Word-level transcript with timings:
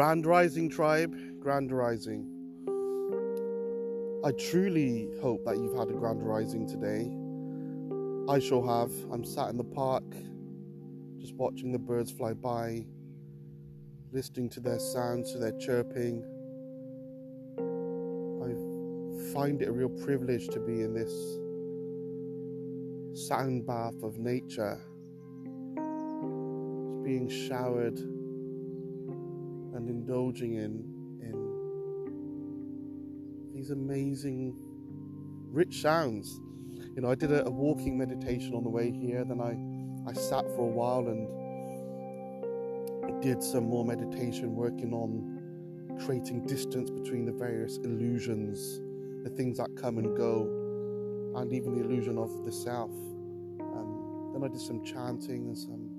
Grand 0.00 0.24
Rising 0.24 0.70
tribe, 0.70 1.14
Grand 1.40 1.70
Rising. 1.70 2.24
I 4.24 4.32
truly 4.32 5.10
hope 5.20 5.44
that 5.44 5.58
you've 5.58 5.76
had 5.76 5.90
a 5.90 5.92
grand 5.92 6.26
rising 6.26 6.66
today. 6.66 7.12
I 8.32 8.38
sure 8.38 8.66
have. 8.66 8.90
I'm 9.12 9.24
sat 9.24 9.50
in 9.50 9.58
the 9.58 9.62
park, 9.62 10.04
just 11.18 11.34
watching 11.34 11.70
the 11.70 11.78
birds 11.78 12.10
fly 12.10 12.32
by, 12.32 12.86
listening 14.10 14.48
to 14.48 14.60
their 14.60 14.78
sounds, 14.78 15.32
to 15.32 15.38
their 15.38 15.52
chirping. 15.58 16.24
I 18.40 19.34
find 19.34 19.60
it 19.60 19.68
a 19.68 19.72
real 19.72 19.90
privilege 19.90 20.48
to 20.48 20.60
be 20.60 20.80
in 20.80 20.94
this 20.94 21.12
sound 23.28 23.66
bath 23.66 24.02
of 24.02 24.16
nature, 24.16 24.80
just 25.74 27.04
being 27.04 27.28
showered 27.28 28.00
indulging 29.90 30.54
in 30.54 30.84
in 31.20 31.50
these 33.54 33.70
amazing, 33.70 34.54
rich 35.50 35.82
sounds. 35.82 36.40
You 36.94 37.02
know, 37.02 37.10
I 37.10 37.14
did 37.14 37.30
a, 37.32 37.44
a 37.46 37.50
walking 37.50 37.98
meditation 37.98 38.54
on 38.54 38.62
the 38.64 38.70
way 38.70 38.90
here, 38.90 39.24
then 39.24 39.40
I, 39.40 39.56
I 40.08 40.14
sat 40.14 40.46
for 40.56 40.62
a 40.62 40.72
while 40.72 41.08
and 41.08 41.28
did 43.20 43.42
some 43.42 43.64
more 43.64 43.84
meditation 43.84 44.54
working 44.54 44.94
on 44.94 45.98
creating 46.06 46.46
distance 46.46 46.90
between 46.90 47.26
the 47.26 47.32
various 47.32 47.76
illusions, 47.78 48.80
the 49.24 49.30
things 49.36 49.58
that 49.58 49.68
come 49.76 49.98
and 49.98 50.16
go, 50.16 50.48
and 51.36 51.52
even 51.52 51.74
the 51.74 51.84
illusion 51.84 52.16
of 52.16 52.44
the 52.44 52.52
self. 52.52 52.90
Um, 53.60 54.30
then 54.32 54.42
I 54.42 54.48
did 54.48 54.60
some 54.60 54.82
chanting 54.84 55.48
and 55.48 55.58
some 55.58 55.90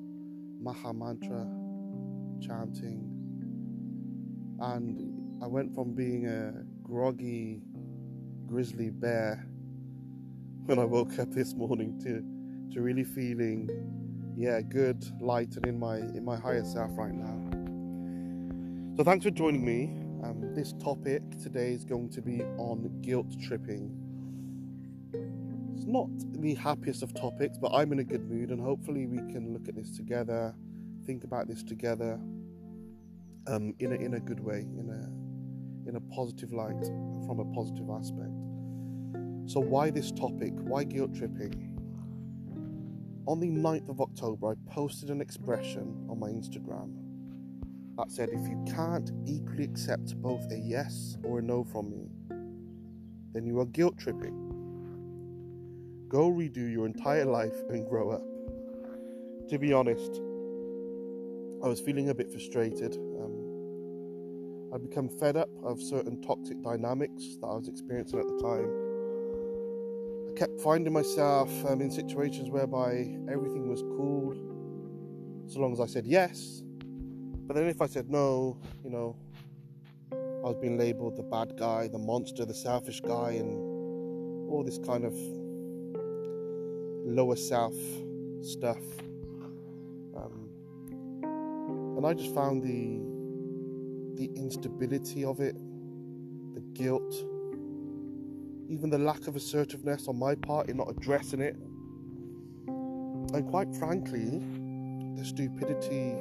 Maha 0.61 0.93
Mantra 0.93 1.47
chanting. 2.41 3.10
And 4.61 5.43
I 5.43 5.47
went 5.47 5.73
from 5.73 5.93
being 5.93 6.27
a 6.27 6.53
groggy 6.83 7.61
grizzly 8.47 8.91
bear 8.91 9.47
when 10.65 10.77
I 10.77 10.85
woke 10.85 11.17
up 11.17 11.31
this 11.31 11.55
morning 11.55 11.99
to 12.03 12.23
to 12.73 12.81
really 12.81 13.03
feeling 13.03 13.69
yeah 14.37 14.61
good 14.61 15.03
light 15.19 15.55
and 15.55 15.65
in 15.65 15.79
my 15.79 15.97
in 15.97 16.23
my 16.23 16.37
higher 16.37 16.63
self 16.63 16.91
right 16.95 17.13
now. 17.13 17.37
So 18.95 19.03
thanks 19.03 19.25
for 19.25 19.31
joining 19.31 19.65
me. 19.65 19.97
Um, 20.23 20.53
this 20.53 20.73
topic 20.73 21.23
today 21.41 21.73
is 21.73 21.83
going 21.83 22.09
to 22.09 22.21
be 22.21 22.43
on 22.57 23.01
guilt 23.01 23.35
tripping. 23.41 23.97
It's 25.73 25.87
not 25.87 26.09
the 26.41 26.53
happiest 26.55 27.03
of 27.03 27.13
topics 27.13 27.57
but 27.57 27.71
i'm 27.73 27.91
in 27.91 27.99
a 27.99 28.03
good 28.03 28.27
mood 28.29 28.49
and 28.49 28.59
hopefully 28.59 29.05
we 29.05 29.17
can 29.31 29.53
look 29.53 29.67
at 29.67 29.75
this 29.75 29.95
together 29.95 30.53
think 31.05 31.23
about 31.23 31.47
this 31.47 31.63
together 31.63 32.19
um, 33.47 33.73
in, 33.79 33.91
a, 33.91 33.95
in 33.95 34.13
a 34.15 34.19
good 34.19 34.39
way 34.39 34.59
in 34.59 34.89
a 34.89 35.89
in 35.89 35.95
a 35.95 36.01
positive 36.13 36.53
light 36.53 36.85
from 37.25 37.39
a 37.39 37.45
positive 37.53 37.89
aspect. 37.89 38.31
So, 39.47 39.59
why 39.59 39.89
this 39.89 40.11
topic? 40.11 40.53
Why 40.55 40.83
guilt 40.83 41.15
tripping? 41.15 41.67
On 43.27 43.39
the 43.39 43.47
9th 43.47 43.89
of 43.89 44.01
October, 44.01 44.51
I 44.51 44.71
posted 44.71 45.09
an 45.09 45.21
expression 45.21 46.07
on 46.09 46.19
my 46.19 46.29
Instagram 46.29 46.91
that 47.97 48.11
said, 48.11 48.29
If 48.29 48.47
you 48.47 48.63
can't 48.73 49.11
equally 49.25 49.63
accept 49.63 50.15
both 50.21 50.51
a 50.51 50.57
yes 50.57 51.17
or 51.23 51.39
a 51.39 51.41
no 51.41 51.63
from 51.63 51.91
me, 51.91 52.09
then 53.33 53.45
you 53.45 53.59
are 53.59 53.65
guilt 53.65 53.97
tripping. 53.97 54.47
Go 56.07 56.29
redo 56.29 56.71
your 56.71 56.85
entire 56.85 57.25
life 57.25 57.55
and 57.69 57.87
grow 57.87 58.11
up. 58.11 58.23
To 59.49 59.59
be 59.59 59.71
honest, 59.71 60.21
I 61.63 61.67
was 61.67 61.79
feeling 61.79 62.09
a 62.09 62.15
bit 62.15 62.31
frustrated. 62.31 62.95
Um, 62.95 63.30
I'd 64.73 64.81
become 64.81 65.09
fed 65.09 65.35
up 65.35 65.49
of 65.63 65.81
certain 65.81 66.21
toxic 66.21 66.61
dynamics 66.61 67.35
that 67.41 67.47
I 67.47 67.55
was 67.55 67.67
experiencing 67.67 68.19
at 68.19 68.27
the 68.27 68.39
time. 68.41 68.69
I 70.31 70.39
kept 70.39 70.61
finding 70.61 70.93
myself 70.93 71.49
um, 71.65 71.81
in 71.81 71.91
situations 71.91 72.49
whereby 72.49 73.17
everything 73.29 73.69
was 73.69 73.81
cool 73.81 74.33
so 75.51 75.59
long 75.59 75.73
as 75.73 75.81
I 75.81 75.85
said 75.85 76.07
yes. 76.07 76.63
But 77.47 77.55
then 77.55 77.67
if 77.67 77.81
I 77.81 77.87
said 77.87 78.09
no, 78.09 78.57
you 78.83 78.89
know, 78.89 79.17
I 80.13 80.47
was 80.47 80.55
being 80.61 80.77
labeled 80.77 81.17
the 81.17 81.23
bad 81.23 81.57
guy, 81.57 81.89
the 81.89 81.99
monster, 81.99 82.45
the 82.45 82.53
selfish 82.53 83.01
guy, 83.01 83.31
and 83.31 84.49
all 84.49 84.63
this 84.65 84.77
kind 84.77 85.03
of 85.03 85.13
lower 87.05 87.35
self 87.35 87.75
stuff. 88.41 88.79
Um, 90.15 90.49
and 91.97 92.05
I 92.05 92.13
just 92.13 92.33
found 92.33 92.63
the 92.63 93.10
the 94.21 94.39
instability 94.39 95.25
of 95.25 95.39
it, 95.39 95.55
the 96.53 96.61
guilt, 96.73 97.11
even 98.69 98.87
the 98.91 98.97
lack 98.99 99.25
of 99.25 99.35
assertiveness 99.35 100.07
on 100.07 100.19
my 100.19 100.35
part 100.35 100.69
in 100.69 100.77
not 100.77 100.87
addressing 100.91 101.41
it, 101.41 101.55
and 102.67 103.49
quite 103.49 103.73
frankly, 103.75 104.39
the 105.17 105.25
stupidity, 105.25 106.13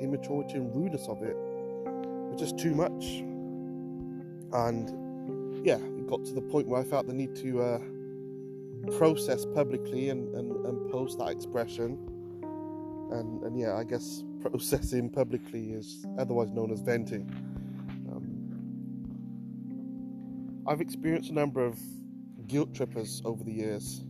immaturity, 0.00 0.54
and 0.54 0.72
rudeness 0.72 1.08
of 1.08 1.20
it 1.24 1.34
was 1.34 2.38
just 2.38 2.56
too 2.58 2.76
much. 2.76 3.24
And 4.52 5.66
yeah, 5.66 5.78
it 5.78 6.06
got 6.06 6.24
to 6.26 6.34
the 6.34 6.42
point 6.42 6.68
where 6.68 6.80
I 6.80 6.84
felt 6.84 7.08
the 7.08 7.12
need 7.12 7.34
to 7.36 7.60
uh, 7.60 7.78
process 8.96 9.44
publicly 9.46 10.10
and, 10.10 10.32
and, 10.36 10.64
and 10.64 10.90
post 10.92 11.18
that 11.18 11.30
expression. 11.30 11.98
And, 13.10 13.42
and 13.42 13.58
yeah, 13.58 13.74
I 13.74 13.82
guess 13.82 14.22
processing 14.40 15.10
publicly 15.10 15.72
is 15.72 16.06
otherwise 16.18 16.50
known 16.50 16.70
as 16.70 16.80
venting. 16.80 17.30
I've 20.68 20.82
experienced 20.82 21.30
a 21.30 21.32
number 21.32 21.64
of 21.64 21.78
guilt 22.46 22.74
trippers 22.74 23.22
over 23.24 23.42
the 23.42 23.52
years, 23.52 24.04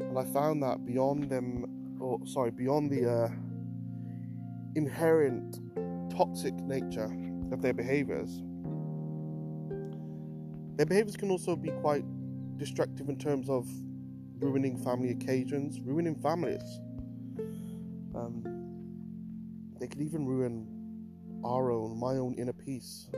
and 0.00 0.18
I 0.18 0.24
found 0.24 0.60
that 0.64 0.84
beyond 0.84 1.30
them, 1.30 1.96
or 2.00 2.18
sorry, 2.26 2.50
beyond 2.50 2.90
the 2.90 3.08
uh, 3.08 3.28
inherent 4.74 5.60
toxic 6.10 6.52
nature 6.54 7.16
of 7.52 7.62
their 7.62 7.72
behaviors, 7.72 8.42
their 10.76 10.86
behaviors 10.86 11.16
can 11.16 11.30
also 11.30 11.54
be 11.54 11.70
quite 11.80 12.04
destructive 12.56 13.08
in 13.08 13.16
terms 13.16 13.48
of 13.48 13.68
ruining 14.40 14.76
family 14.76 15.10
occasions, 15.12 15.80
ruining 15.80 16.16
families. 16.16 16.80
Um, 18.16 18.53
they 19.84 19.88
could 19.88 20.00
even 20.00 20.24
ruin 20.24 20.66
our 21.44 21.70
own, 21.70 22.00
my 22.00 22.16
own 22.16 22.32
inner 22.38 22.54
peace 22.54 23.10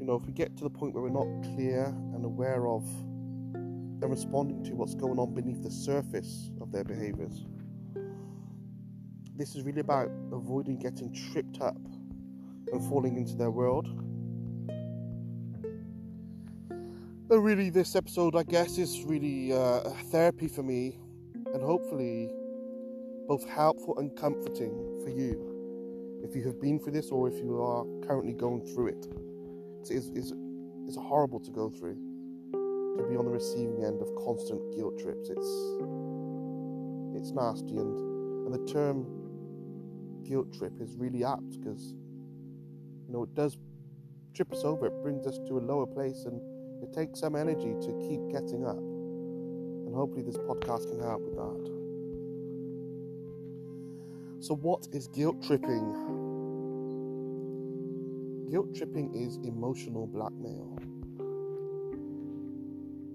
you 0.00 0.06
know, 0.06 0.14
if 0.14 0.24
we 0.24 0.32
get 0.32 0.56
to 0.56 0.64
the 0.64 0.70
point 0.70 0.94
where 0.94 1.02
we're 1.02 1.10
not 1.10 1.26
clear 1.54 1.84
and 2.14 2.24
aware 2.24 2.66
of 2.66 2.82
and 3.54 4.08
responding 4.08 4.64
to 4.64 4.74
what's 4.74 4.94
going 4.94 5.18
on 5.18 5.34
beneath 5.34 5.62
the 5.62 5.70
surface 5.70 6.50
of 6.62 6.72
their 6.72 6.84
behaviors, 6.84 7.44
this 9.34 9.54
is 9.54 9.64
really 9.64 9.80
about 9.80 10.08
avoiding 10.32 10.78
getting 10.78 11.12
tripped 11.12 11.60
up 11.60 11.76
and 12.72 12.88
falling 12.88 13.16
into 13.16 13.34
their 13.34 13.50
world. 13.50 13.86
And 16.70 17.44
really, 17.44 17.68
this 17.68 17.96
episode, 17.96 18.34
I 18.34 18.44
guess, 18.44 18.78
is 18.78 19.02
really 19.04 19.52
uh, 19.52 19.80
therapy 20.10 20.48
for 20.48 20.62
me 20.62 20.98
and 21.52 21.62
hopefully 21.62 22.30
both 23.26 23.46
helpful 23.48 23.98
and 23.98 24.16
comforting 24.16 24.72
for 25.02 25.10
you 25.10 25.52
if 26.22 26.34
you 26.34 26.42
have 26.44 26.60
been 26.60 26.78
through 26.78 26.92
this 26.92 27.10
or 27.10 27.28
if 27.28 27.36
you 27.36 27.60
are 27.60 27.84
currently 28.06 28.32
going 28.32 28.64
through 28.74 28.88
it 28.88 29.06
it's, 29.82 30.08
it's, 30.14 30.32
it's 30.86 30.96
horrible 30.96 31.40
to 31.40 31.50
go 31.50 31.70
through 31.70 31.96
to 32.96 33.04
be 33.04 33.16
on 33.16 33.24
the 33.24 33.30
receiving 33.30 33.84
end 33.84 34.00
of 34.00 34.08
constant 34.24 34.60
guilt 34.74 34.98
trips. 34.98 35.28
It's 35.28 35.50
it's 37.14 37.30
nasty, 37.32 37.76
and 37.76 37.96
and 38.46 38.54
the 38.54 38.72
term 38.72 39.06
guilt 40.24 40.52
trip 40.56 40.72
is 40.80 40.96
really 40.96 41.24
apt 41.24 41.60
because 41.60 41.94
you 43.06 43.12
know 43.12 43.22
it 43.24 43.34
does 43.34 43.58
trip 44.34 44.52
us 44.52 44.64
over. 44.64 44.86
It 44.86 45.02
brings 45.02 45.26
us 45.26 45.38
to 45.48 45.58
a 45.58 45.62
lower 45.62 45.86
place, 45.86 46.24
and 46.24 46.40
it 46.82 46.92
takes 46.92 47.20
some 47.20 47.36
energy 47.36 47.74
to 47.80 48.06
keep 48.08 48.20
getting 48.30 48.66
up. 48.66 48.78
And 48.78 49.94
hopefully, 49.94 50.22
this 50.22 50.36
podcast 50.38 50.88
can 50.88 51.00
help 51.00 51.20
with 51.22 51.36
that. 51.36 51.75
So, 54.40 54.54
what 54.54 54.86
is 54.92 55.08
guilt 55.08 55.42
tripping? 55.42 55.92
Guilt 58.50 58.74
tripping 58.76 59.14
is 59.14 59.38
emotional 59.38 60.06
blackmail. 60.06 60.78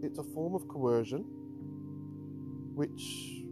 It's 0.04 0.18
a 0.18 0.24
form 0.24 0.56
of 0.56 0.68
coercion 0.68 1.24
which, 2.74 3.44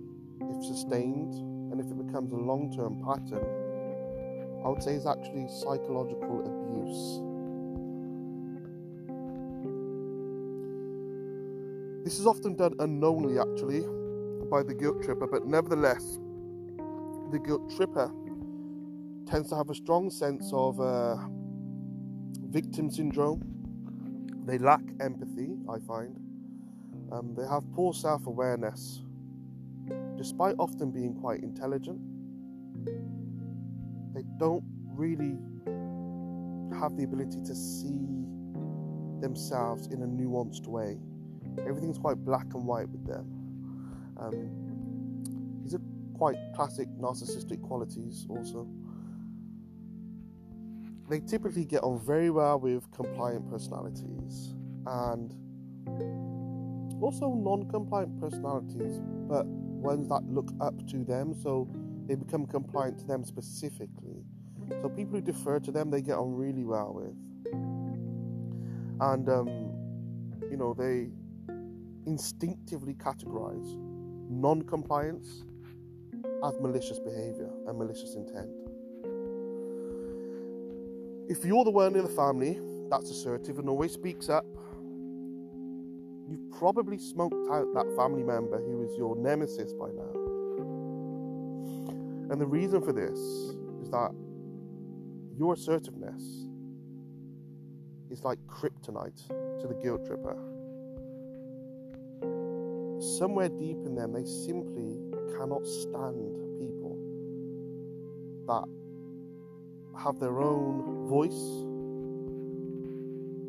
if 0.41 0.65
sustained 0.65 1.33
and 1.71 1.79
if 1.79 1.85
it 1.85 2.07
becomes 2.07 2.33
a 2.33 2.37
long 2.37 2.73
term 2.75 3.01
pattern, 3.05 3.45
I 4.65 4.69
would 4.69 4.81
say 4.81 4.95
is 4.95 5.05
actually 5.05 5.47
psychological 5.47 6.41
abuse. 6.41 7.21
This 12.03 12.19
is 12.19 12.25
often 12.25 12.55
done 12.55 12.73
unknowingly, 12.79 13.37
actually, 13.37 13.85
by 14.49 14.63
the 14.63 14.73
guilt 14.73 15.03
tripper, 15.03 15.27
but 15.27 15.45
nevertheless, 15.45 16.17
the 17.31 17.39
guilt 17.39 17.69
tripper 17.75 18.11
tends 19.27 19.49
to 19.49 19.55
have 19.55 19.69
a 19.69 19.75
strong 19.75 20.09
sense 20.09 20.51
of 20.53 20.79
uh, 20.79 21.15
victim 22.49 22.89
syndrome. 22.89 23.43
They 24.45 24.57
lack 24.57 24.81
empathy, 24.99 25.55
I 25.69 25.77
find. 25.79 26.15
Um, 27.11 27.35
they 27.35 27.47
have 27.47 27.63
poor 27.73 27.93
self 27.93 28.25
awareness, 28.25 29.03
despite 30.17 30.55
often 30.57 30.91
being 30.91 31.13
quite 31.13 31.41
intelligent. 31.41 31.99
They 34.13 34.23
don't 34.39 34.63
really 34.95 35.37
have 36.79 36.97
the 36.97 37.03
ability 37.03 37.41
to 37.45 37.55
see 37.55 38.07
themselves 39.21 39.87
in 39.87 40.01
a 40.01 40.07
nuanced 40.07 40.67
way. 40.67 40.97
Everything's 41.67 41.97
quite 41.97 42.17
black 42.17 42.45
and 42.53 42.65
white 42.65 42.89
with 42.89 43.05
them. 43.05 43.25
Um, 44.19 44.68
quite 46.19 46.35
classic 46.53 46.89
narcissistic 46.99 47.61
qualities, 47.61 48.27
also. 48.29 48.67
They 51.09 51.21
typically 51.21 51.63
get 51.63 51.81
on 51.81 51.97
very 52.05 52.29
well 52.29 52.59
with 52.59 52.91
compliant 52.91 53.49
personalities 53.49 54.53
and 54.85 55.33
also 57.01 57.33
non 57.33 57.69
compliant 57.69 58.19
personalities, 58.19 58.99
but 59.29 59.45
ones 59.45 60.09
that 60.09 60.23
look 60.27 60.51
up 60.59 60.75
to 60.89 61.05
them, 61.05 61.33
so 61.33 61.69
they 62.05 62.15
become 62.15 62.45
compliant 62.45 62.99
to 62.99 63.05
them 63.05 63.23
specifically. 63.23 64.25
So 64.81 64.89
people 64.89 65.15
who 65.15 65.21
defer 65.21 65.59
to 65.61 65.71
them, 65.71 65.89
they 65.89 66.01
get 66.01 66.17
on 66.17 66.35
really 66.35 66.65
well 66.65 66.91
with. 66.93 67.15
And, 68.99 69.29
um, 69.29 69.47
you 70.51 70.57
know, 70.57 70.73
they 70.73 71.11
instinctively 72.05 72.95
categorize 72.95 73.77
non 74.29 74.61
compliance 74.63 75.45
as 76.43 76.59
malicious 76.59 76.99
behavior 76.99 77.49
and 77.67 77.77
malicious 77.77 78.15
intent. 78.15 78.49
If 81.29 81.45
you're 81.45 81.63
the 81.63 81.71
one 81.71 81.95
in 81.95 82.03
the 82.03 82.09
family 82.09 82.59
that's 82.89 83.11
assertive 83.11 83.59
and 83.59 83.69
always 83.69 83.91
speaks 83.91 84.29
up, 84.29 84.45
you've 86.27 86.51
probably 86.57 86.97
smoked 86.97 87.35
out 87.51 87.67
that 87.73 87.93
family 87.95 88.23
member 88.23 88.57
who 88.57 88.83
is 88.83 88.97
your 88.97 89.15
nemesis 89.15 89.73
by 89.73 89.89
now. 89.89 90.13
And 92.31 92.39
the 92.39 92.47
reason 92.47 92.81
for 92.81 92.93
this 92.93 93.17
is 93.81 93.89
that 93.91 94.11
your 95.37 95.53
assertiveness 95.53 96.47
is 98.09 98.23
like 98.23 98.39
kryptonite 98.47 99.27
to 99.27 99.67
the 99.67 99.75
guilt 99.81 100.05
tripper. 100.05 100.37
Somewhere 103.17 103.49
deep 103.49 103.77
in 103.85 103.95
them, 103.95 104.13
they 104.13 104.25
simply 104.25 104.99
cannot 105.39 105.65
stand 105.65 106.35
people 106.59 106.97
that 108.45 108.67
have 109.97 110.19
their 110.19 110.41
own 110.41 111.07
voice, 111.07 111.31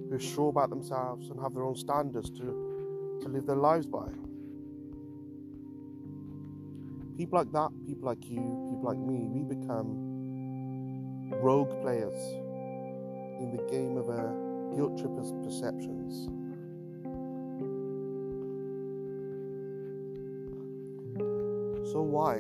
who 0.08 0.14
are 0.14 0.20
sure 0.20 0.50
about 0.50 0.70
themselves, 0.70 1.30
and 1.30 1.40
have 1.40 1.52
their 1.52 1.64
own 1.64 1.74
standards 1.74 2.30
to, 2.30 3.18
to 3.20 3.28
live 3.28 3.44
their 3.44 3.56
lives 3.56 3.86
by. 3.86 4.06
People 7.18 7.38
like 7.40 7.50
that, 7.52 7.70
people 7.86 8.06
like 8.06 8.24
you, 8.30 8.40
people 8.70 8.84
like 8.84 8.98
me, 8.98 9.26
we 9.26 9.42
become 9.42 10.06
rogue 11.42 11.82
players 11.82 12.14
in 13.40 13.50
the 13.50 13.62
game 13.68 13.96
of 13.96 14.08
uh, 14.08 14.30
guilt 14.76 14.96
tripper's 14.96 15.32
perceptions. 15.42 16.28
So 21.92 22.02
why? 22.02 22.38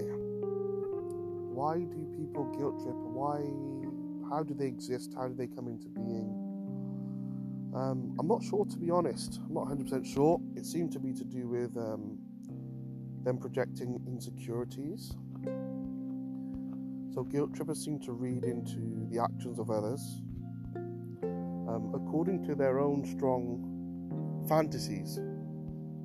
Why 1.52 1.78
do 1.78 2.06
people 2.16 2.44
guilt 2.56 2.82
trip? 2.82 2.94
Why? 2.94 3.40
How 4.30 4.42
do 4.42 4.54
they 4.54 4.66
exist? 4.66 5.12
How 5.16 5.28
do 5.28 5.34
they 5.34 5.48
come 5.48 5.68
into 5.68 5.88
being? 5.88 6.36
Um, 7.74 8.16
I'm 8.18 8.28
not 8.28 8.42
sure, 8.42 8.64
to 8.64 8.76
be 8.76 8.90
honest. 8.90 9.40
I'm 9.46 9.54
not 9.54 9.66
100% 9.66 10.06
sure. 10.06 10.40
It 10.56 10.66
seemed 10.66 10.92
to 10.92 10.98
be 10.98 11.12
to 11.12 11.24
do 11.24 11.48
with 11.48 11.76
um, 11.76 12.18
them 13.24 13.38
projecting 13.38 14.00
insecurities 14.06 15.14
so 17.14 17.24
guilt 17.24 17.52
trippers 17.54 17.84
seem 17.84 17.98
to 18.00 18.12
read 18.12 18.44
into 18.44 19.06
the 19.10 19.18
actions 19.18 19.58
of 19.58 19.70
others 19.70 20.22
um, 21.22 21.92
according 21.94 22.44
to 22.44 22.54
their 22.54 22.78
own 22.78 23.04
strong 23.04 24.46
fantasies 24.48 25.18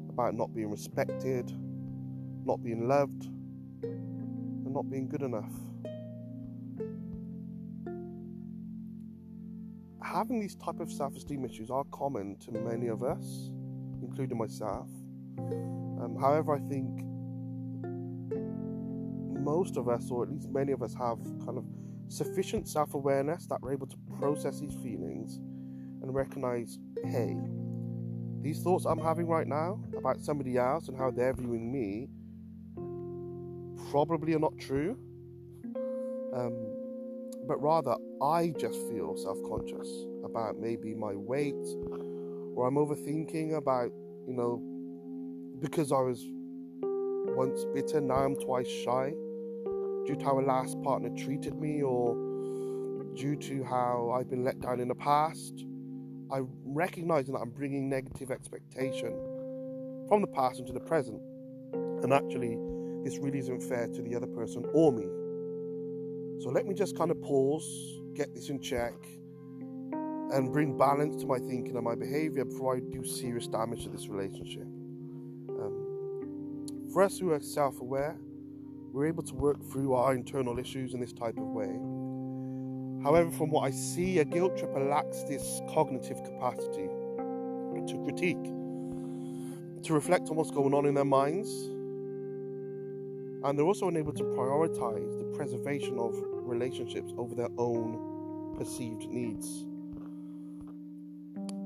about 0.10 0.34
not 0.34 0.54
being 0.54 0.72
respected, 0.72 1.52
not 2.46 2.64
being 2.64 2.88
loved, 2.88 3.30
not 4.76 4.90
being 4.90 5.08
good 5.08 5.22
enough. 5.22 5.52
Having 10.04 10.42
these 10.42 10.56
type 10.56 10.80
of 10.80 10.92
self-esteem 10.92 11.46
issues 11.46 11.72
are 11.72 11.86
common 11.92 12.36
to 12.40 12.52
many 12.52 12.88
of 12.88 13.02
us, 13.02 13.50
including 14.02 14.38
myself. 14.38 14.90
Um, 15.40 16.18
however, 16.20 16.56
I 16.56 16.60
think 16.60 17.04
most 19.44 19.78
of 19.78 19.88
us, 19.88 20.12
or 20.12 20.24
at 20.24 20.32
least 20.32 20.50
many 20.50 20.74
of 20.74 20.84
us, 20.84 20.94
have 20.96 21.20
kind 21.46 21.58
of 21.58 21.66
sufficient 22.08 22.68
self 22.68 22.94
awareness 22.94 23.48
that 23.48 23.62
we're 23.62 23.74
able 23.74 23.88
to 23.88 23.98
process 24.20 24.60
these 24.60 24.76
feelings 24.76 25.38
and 26.02 26.14
recognize 26.14 26.78
hey, 27.06 27.36
these 28.42 28.62
thoughts 28.62 28.86
I'm 28.86 29.00
having 29.00 29.28
right 29.28 29.48
now 29.48 29.82
about 29.98 30.20
somebody 30.20 30.58
else 30.58 30.88
and 30.88 30.98
how 30.98 31.12
they're 31.12 31.34
viewing 31.34 31.72
me 31.72 32.10
probably 33.96 34.34
are 34.34 34.40
not 34.40 34.58
true. 34.60 34.98
Um, 36.34 36.54
but 37.48 37.62
rather, 37.62 37.96
I 38.22 38.54
just 38.60 38.78
feel 38.90 39.16
self 39.16 39.38
conscious 39.48 39.88
about 40.26 40.60
maybe 40.60 40.94
my 40.94 41.14
weight, 41.14 41.54
or 42.56 42.68
I'm 42.68 42.76
overthinking 42.76 43.56
about, 43.56 43.92
you 44.28 44.34
know, 44.34 44.62
because 45.62 45.94
I 45.94 46.02
was 46.02 46.26
once 47.38 47.66
bitter, 47.74 48.02
now 48.02 48.16
I'm 48.16 48.36
twice 48.36 48.68
shy 48.68 49.14
due 50.06 50.16
to 50.20 50.26
how 50.26 50.40
a 50.40 50.42
last 50.42 50.82
partner 50.84 51.10
treated 51.16 51.56
me 51.56 51.82
or 51.82 52.16
due 53.16 53.38
to 53.38 53.64
how 53.64 54.14
I've 54.14 54.30
been 54.30 54.44
let 54.44 54.60
down 54.60 54.82
in 54.82 54.90
the 54.90 54.96
past. 54.96 55.66
I'm 56.34 56.50
recognizing 56.66 57.34
that 57.34 57.40
I'm 57.40 57.52
bringing 57.52 57.88
negative 57.88 58.30
expectation 58.30 59.14
from 60.10 60.20
the 60.20 60.28
past 60.28 60.60
into 60.60 60.74
the 60.74 60.82
present. 60.82 61.22
And 62.04 62.12
actually, 62.12 62.58
this 63.06 63.20
really 63.20 63.38
isn't 63.38 63.62
fair 63.62 63.88
to 63.88 64.02
the 64.02 64.16
other 64.16 64.26
person 64.26 64.66
or 64.74 64.92
me. 64.92 65.06
So 66.44 66.50
let 66.50 66.66
me 66.66 66.74
just 66.74 66.98
kind 66.98 67.12
of 67.12 67.22
pause, 67.22 68.02
get 68.16 68.34
this 68.34 68.50
in 68.50 68.60
check, 68.60 68.96
and 70.34 70.52
bring 70.52 70.76
balance 70.76 71.16
to 71.22 71.28
my 71.28 71.38
thinking 71.38 71.76
and 71.76 71.86
my 71.86 71.94
behavior 71.94 72.44
before 72.46 72.76
I 72.76 72.80
do 72.80 73.06
serious 73.06 73.48
damage 73.48 73.84
to 73.84 73.90
this 73.90 74.08
relationship. 74.08 74.64
Um, 75.50 76.66
for 76.92 77.04
us 77.04 77.20
who 77.20 77.32
are 77.32 77.40
self 77.40 77.80
aware, 77.80 78.18
we're 78.92 79.06
able 79.06 79.24
to 79.24 79.36
work 79.36 79.64
through 79.72 79.94
our 79.94 80.16
internal 80.16 80.58
issues 80.58 80.96
in 80.96 81.00
this 81.00 81.14
type 81.14 81.38
of 81.38 81.46
way. 81.46 81.78
However, 83.04 83.30
from 83.30 83.52
what 83.52 83.68
I 83.68 83.72
see, 83.72 84.18
a 84.18 84.26
guilt 84.26 84.58
tripper 84.58 84.80
lacks 84.80 85.22
this 85.24 85.62
cognitive 85.72 86.24
capacity 86.24 86.90
to 87.88 88.04
critique, 88.04 88.44
to 89.84 89.94
reflect 89.94 90.30
on 90.30 90.38
what's 90.38 90.50
going 90.50 90.74
on 90.74 90.88
in 90.88 90.96
their 90.96 91.06
minds, 91.06 91.70
and 93.46 93.58
they're 93.60 93.66
also 93.66 93.88
unable 93.88 94.12
to 94.12 94.24
prioritize 94.24 95.20
the 95.20 95.26
preservation 95.38 96.00
of 96.00 96.16
relationships 96.32 97.14
over 97.16 97.36
their 97.36 97.50
own 97.60 98.56
perceived 98.58 99.08
needs. 99.08 99.66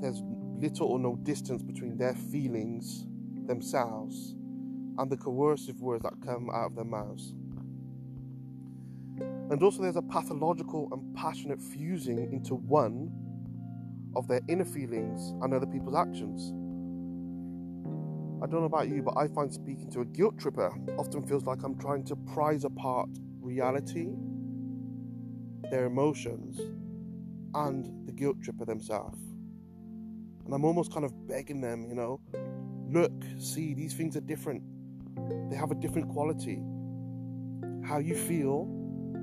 There's 0.01 0.21
little 0.57 0.87
or 0.87 0.99
no 0.99 1.15
distance 1.23 1.63
between 1.63 1.97
their 1.97 2.15
feelings 2.15 3.05
themselves 3.47 4.35
and 4.97 5.09
the 5.09 5.15
coercive 5.15 5.79
words 5.79 6.03
that 6.03 6.13
come 6.21 6.49
out 6.49 6.65
of 6.65 6.75
their 6.75 6.83
mouths. 6.83 7.33
And 9.49 9.63
also, 9.63 9.81
there's 9.81 9.95
a 9.95 10.01
pathological 10.01 10.89
and 10.91 11.15
passionate 11.15 11.61
fusing 11.61 12.31
into 12.33 12.55
one 12.55 13.09
of 14.17 14.27
their 14.27 14.41
inner 14.49 14.65
feelings 14.65 15.29
and 15.41 15.53
other 15.53 15.65
people's 15.65 15.95
actions. 15.95 16.53
I 18.41 18.45
don't 18.45 18.61
know 18.61 18.67
about 18.67 18.87
you, 18.87 19.03
but 19.03 19.17
I 19.17 19.27
find 19.27 19.53
speaking 19.53 19.91
to 19.91 20.01
a 20.01 20.05
guilt 20.05 20.37
tripper 20.37 20.71
often 20.97 21.27
feels 21.27 21.45
like 21.45 21.61
I'm 21.63 21.77
trying 21.77 22.05
to 22.05 22.15
prize 22.15 22.63
apart 22.63 23.09
reality, 23.41 24.07
their 25.69 25.85
emotions, 25.85 26.57
and 27.53 28.07
the 28.07 28.13
guilt 28.13 28.37
tripper 28.41 28.63
themselves. 28.63 29.19
And 30.45 30.53
I'm 30.53 30.63
almost 30.63 30.93
kind 30.93 31.05
of 31.05 31.27
begging 31.27 31.59
them, 31.59 31.85
you 31.89 31.95
know, 31.95 32.21
look, 32.89 33.11
see, 33.37 33.73
these 33.73 33.93
things 33.93 34.15
are 34.15 34.21
different. 34.21 34.63
They 35.49 35.57
have 35.57 35.71
a 35.71 35.75
different 35.75 36.09
quality. 36.09 36.61
How 37.85 37.99
you 37.99 38.15
feel 38.15 38.65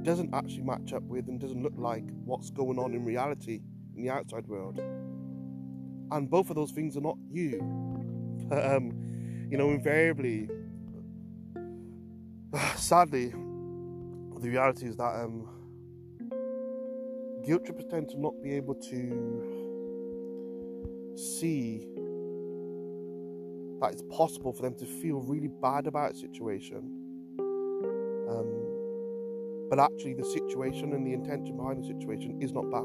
doesn't 0.03 0.35
actually 0.35 0.63
match 0.63 0.93
up 0.93 1.03
with 1.05 1.29
and 1.29 1.41
doesn't 1.41 1.63
look 1.63 1.75
like 1.77 2.05
what's 2.25 2.51
going 2.51 2.79
on 2.79 2.93
in 2.93 3.03
reality 3.05 3.61
in 3.97 4.03
the 4.03 4.11
outside 4.11 4.47
world. 4.47 4.79
And 6.11 6.29
both 6.29 6.51
of 6.51 6.57
those 6.57 6.71
things 6.73 6.99
are 6.99 7.01
not 7.01 7.17
you. 7.31 7.63
But, 8.49 8.65
um, 8.65 9.06
you 9.57 9.63
know, 9.63 9.71
invariably, 9.71 10.51
sadly, 12.77 13.31
the 13.31 14.51
reality 14.51 14.85
is 14.85 14.97
that 14.99 15.15
um, 15.15 15.49
guilt 17.43 17.65
trippers 17.65 17.87
tend 17.89 18.07
to 18.11 18.21
not 18.21 18.35
be 18.43 18.53
able 18.53 18.75
to 18.75 19.43
see 21.17 21.87
that 23.81 23.93
it's 23.93 24.03
possible 24.11 24.53
for 24.53 24.61
them 24.61 24.75
to 24.75 24.85
feel 24.85 25.23
really 25.23 25.49
bad 25.49 25.87
about 25.87 26.11
a 26.11 26.15
situation. 26.15 26.93
Um, 28.29 29.69
but 29.71 29.79
actually, 29.79 30.13
the 30.13 30.25
situation 30.27 30.93
and 30.93 31.07
the 31.07 31.15
intention 31.15 31.57
behind 31.57 31.83
the 31.83 31.87
situation 31.87 32.43
is 32.43 32.53
not 32.53 32.71
bad. 32.71 32.85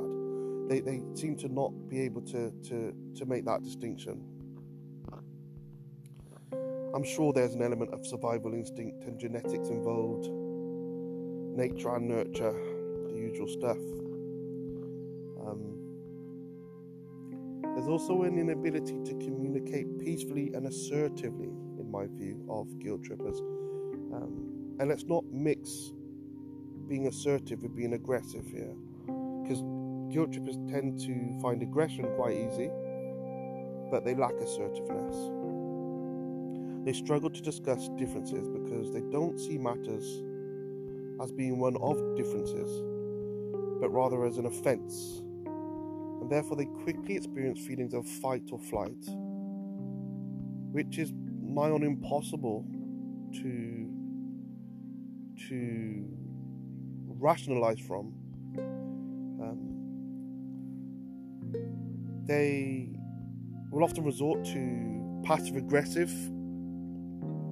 They, 0.69 0.79
they 0.79 1.01
seem 1.15 1.35
to 1.39 1.49
not 1.49 1.73
be 1.89 1.99
able 1.99 2.21
to, 2.21 2.49
to, 2.69 2.93
to 3.15 3.25
make 3.25 3.43
that 3.43 3.61
distinction. 3.61 4.23
I'm 6.93 7.03
sure 7.03 7.31
there's 7.31 7.53
an 7.53 7.61
element 7.61 7.93
of 7.93 8.05
survival 8.05 8.53
instinct 8.53 9.05
and 9.05 9.17
genetics 9.17 9.69
involved, 9.69 10.29
nature 11.55 11.95
and 11.95 12.09
nurture, 12.09 12.53
the 13.07 13.13
usual 13.15 13.47
stuff. 13.47 13.77
Um, 15.45 15.77
there's 17.75 17.87
also 17.87 18.23
an 18.23 18.37
inability 18.37 18.99
to 19.05 19.13
communicate 19.13 19.99
peacefully 19.99 20.51
and 20.53 20.67
assertively, 20.67 21.47
in 21.79 21.89
my 21.89 22.07
view, 22.07 22.45
of 22.49 22.77
guilt 22.79 23.03
trippers. 23.03 23.39
Um, 23.39 24.75
and 24.79 24.89
let's 24.89 25.05
not 25.05 25.23
mix 25.31 25.93
being 26.89 27.07
assertive 27.07 27.63
with 27.63 27.73
being 27.73 27.93
aggressive 27.93 28.45
here, 28.45 28.75
because 29.05 29.63
guilt 30.13 30.33
trippers 30.33 30.57
tend 30.69 30.99
to 30.99 31.39
find 31.41 31.61
aggression 31.63 32.05
quite 32.17 32.35
easy, 32.35 32.69
but 33.89 34.03
they 34.03 34.13
lack 34.13 34.33
assertiveness. 34.33 35.40
They 36.85 36.93
struggle 36.93 37.29
to 37.29 37.41
discuss 37.41 37.89
differences 37.97 38.47
because 38.47 38.91
they 38.91 39.01
don't 39.11 39.39
see 39.39 39.57
matters 39.57 40.05
as 41.21 41.31
being 41.31 41.59
one 41.59 41.77
of 41.77 42.15
differences, 42.15 42.69
but 43.79 43.89
rather 43.89 44.25
as 44.25 44.37
an 44.37 44.45
offence 44.47 45.21
and 46.21 46.29
therefore 46.29 46.55
they 46.55 46.65
quickly 46.65 47.15
experience 47.15 47.59
feelings 47.65 47.93
of 47.95 48.07
fight 48.07 48.43
or 48.51 48.59
flight, 48.59 49.03
which 50.71 50.99
is 50.99 51.11
nigh 51.41 51.71
on 51.71 51.83
impossible 51.83 52.65
to 53.33 53.89
to 55.49 56.05
rationalize 57.19 57.79
from. 57.79 58.13
Um, 59.41 59.77
they 62.27 62.89
will 63.71 63.83
often 63.83 64.03
resort 64.03 64.45
to 64.45 65.23
passive 65.25 65.55
aggressive 65.55 66.11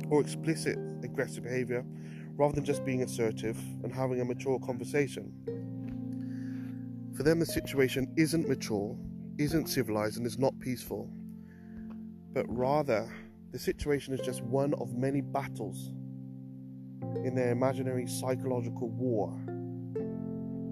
or 0.09 0.21
explicit 0.21 0.77
aggressive 1.03 1.43
behavior 1.43 1.85
rather 2.35 2.53
than 2.55 2.63
just 2.63 2.85
being 2.85 3.03
assertive 3.03 3.57
and 3.83 3.93
having 3.93 4.21
a 4.21 4.25
mature 4.25 4.59
conversation. 4.59 5.33
For 7.15 7.23
them, 7.23 7.39
the 7.39 7.45
situation 7.45 8.07
isn't 8.15 8.47
mature, 8.47 8.97
isn't 9.37 9.67
civilized, 9.67 10.17
and 10.17 10.25
is 10.25 10.39
not 10.39 10.57
peaceful, 10.59 11.09
but 12.33 12.45
rather 12.47 13.11
the 13.51 13.59
situation 13.59 14.13
is 14.13 14.21
just 14.21 14.41
one 14.43 14.73
of 14.75 14.93
many 14.93 15.21
battles 15.21 15.91
in 17.25 17.35
their 17.35 17.51
imaginary 17.51 18.07
psychological 18.07 18.89
war 18.89 19.37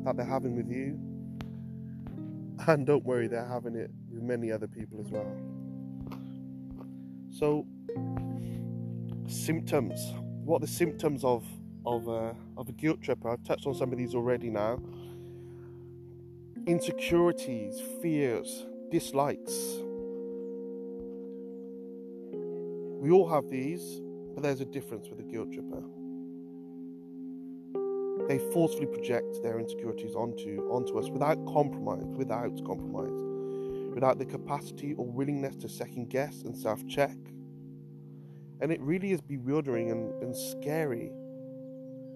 that 0.06 0.16
they're 0.16 0.26
having 0.26 0.56
with 0.56 0.70
you. 0.70 0.98
And 2.68 2.88
don't 2.88 3.04
worry, 3.04 3.28
they're 3.28 3.46
having 3.46 3.76
it 3.76 3.92
with 4.10 4.24
many 4.24 4.52
other 4.52 4.68
people 4.68 5.02
as 5.02 5.12
well. 5.12 5.30
So, 7.30 7.68
symptoms. 9.28 10.14
What 10.44 10.62
the 10.62 10.68
symptoms 10.68 11.24
of 11.24 11.46
of 11.86 12.08
a, 12.08 12.36
of 12.58 12.68
a 12.68 12.74
guilt 12.74 13.02
tripper? 13.02 13.30
I've 13.30 13.44
touched 13.44 13.66
on 13.66 13.76
some 13.76 13.92
of 13.92 13.98
these 13.98 14.16
already 14.16 14.50
now 14.50 14.80
insecurities, 16.68 17.82
fears, 18.02 18.66
dislikes. 18.92 19.54
We 23.00 23.10
all 23.10 23.30
have 23.30 23.50
these, 23.50 24.02
but 24.36 24.44
there's 24.44 24.60
a 24.60 24.66
difference 24.66 25.08
with 25.10 25.20
a 25.20 25.24
guilt 25.24 25.54
tripper. 25.54 25.82
They 28.28 28.40
forcefully 28.52 28.88
project 28.88 29.42
their 29.44 29.60
insecurities 29.60 30.14
onto, 30.14 30.68
onto 30.70 31.00
us 31.00 31.10
without 31.10 31.38
compromise, 31.46 32.04
without 32.18 32.62
compromise, 32.66 33.94
without 33.94 34.20
the 34.20 34.26
capacity 34.26 34.94
or 34.96 35.06
willingness 35.06 35.56
to 35.58 35.70
second 35.70 36.10
guess 36.10 36.42
and 36.42 36.56
self 36.56 36.86
check. 36.86 37.16
And 38.60 38.72
it 38.72 38.82
really 38.82 39.12
is 39.12 39.22
bewildering 39.22 39.92
and, 39.92 40.24
and 40.24 40.36
scary 40.36 41.12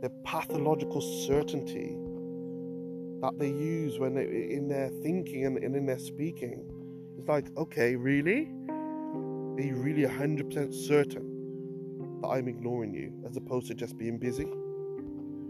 the 0.01 0.09
pathological 0.23 1.01
certainty 1.27 1.95
that 3.21 3.37
they 3.37 3.49
use 3.49 3.99
when 3.99 4.15
they, 4.15 4.23
in 4.23 4.67
their 4.67 4.89
thinking 5.03 5.45
and, 5.45 5.57
and 5.57 5.75
in 5.75 5.85
their 5.85 5.99
speaking. 5.99 6.65
It's 7.19 7.27
like, 7.27 7.45
okay, 7.55 7.95
really? 7.95 8.51
Are 8.67 9.61
you 9.61 9.75
really 9.75 10.03
100% 10.03 10.73
certain 10.73 12.19
that 12.21 12.27
I'm 12.27 12.47
ignoring 12.47 12.95
you 12.95 13.13
as 13.29 13.37
opposed 13.37 13.67
to 13.67 13.75
just 13.75 13.95
being 13.95 14.17
busy? 14.17 14.47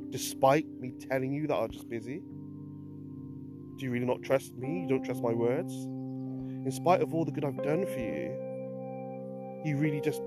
Despite 0.09 0.65
me 0.81 0.91
telling 1.09 1.31
you 1.33 1.47
that 1.47 1.55
I'm 1.55 1.71
just 1.71 1.87
busy? 1.87 2.21
Do 3.77 3.85
you 3.85 3.91
really 3.91 4.05
not 4.05 4.21
trust 4.21 4.53
me? 4.57 4.81
You 4.81 4.89
don't 4.89 5.03
trust 5.05 5.23
my 5.23 5.31
words? 5.31 5.73
In 5.73 6.71
spite 6.71 7.01
of 7.01 7.13
all 7.13 7.23
the 7.23 7.31
good 7.31 7.45
I've 7.45 7.63
done 7.63 7.85
for 7.85 7.99
you, 7.99 8.35
you 9.63 9.77
really 9.77 10.01
just, 10.01 10.21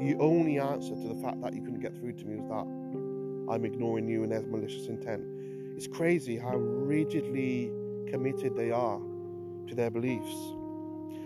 the 0.00 0.16
only 0.20 0.58
answer 0.58 0.94
to 0.94 1.08
the 1.08 1.20
fact 1.22 1.40
that 1.42 1.54
you 1.54 1.62
couldn't 1.62 1.80
get 1.80 1.96
through 1.98 2.12
to 2.12 2.24
me 2.24 2.36
was 2.36 2.48
that 2.48 3.52
I'm 3.52 3.64
ignoring 3.64 4.08
you 4.08 4.22
and 4.22 4.30
there's 4.30 4.46
malicious 4.46 4.86
intent. 4.86 5.22
It's 5.76 5.86
crazy 5.86 6.36
how 6.36 6.56
rigidly 6.56 7.70
committed 8.08 8.56
they 8.56 8.70
are 8.70 9.00
to 9.68 9.74
their 9.74 9.90
beliefs. 9.90 10.34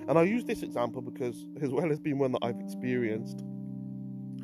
And 0.08 0.18
I 0.18 0.22
use 0.22 0.44
this 0.44 0.62
example 0.62 1.02
because, 1.02 1.46
as 1.60 1.70
well 1.70 1.90
as 1.90 2.00
being 2.00 2.18
one 2.18 2.32
that 2.32 2.40
I've 2.42 2.60
experienced, 2.60 3.40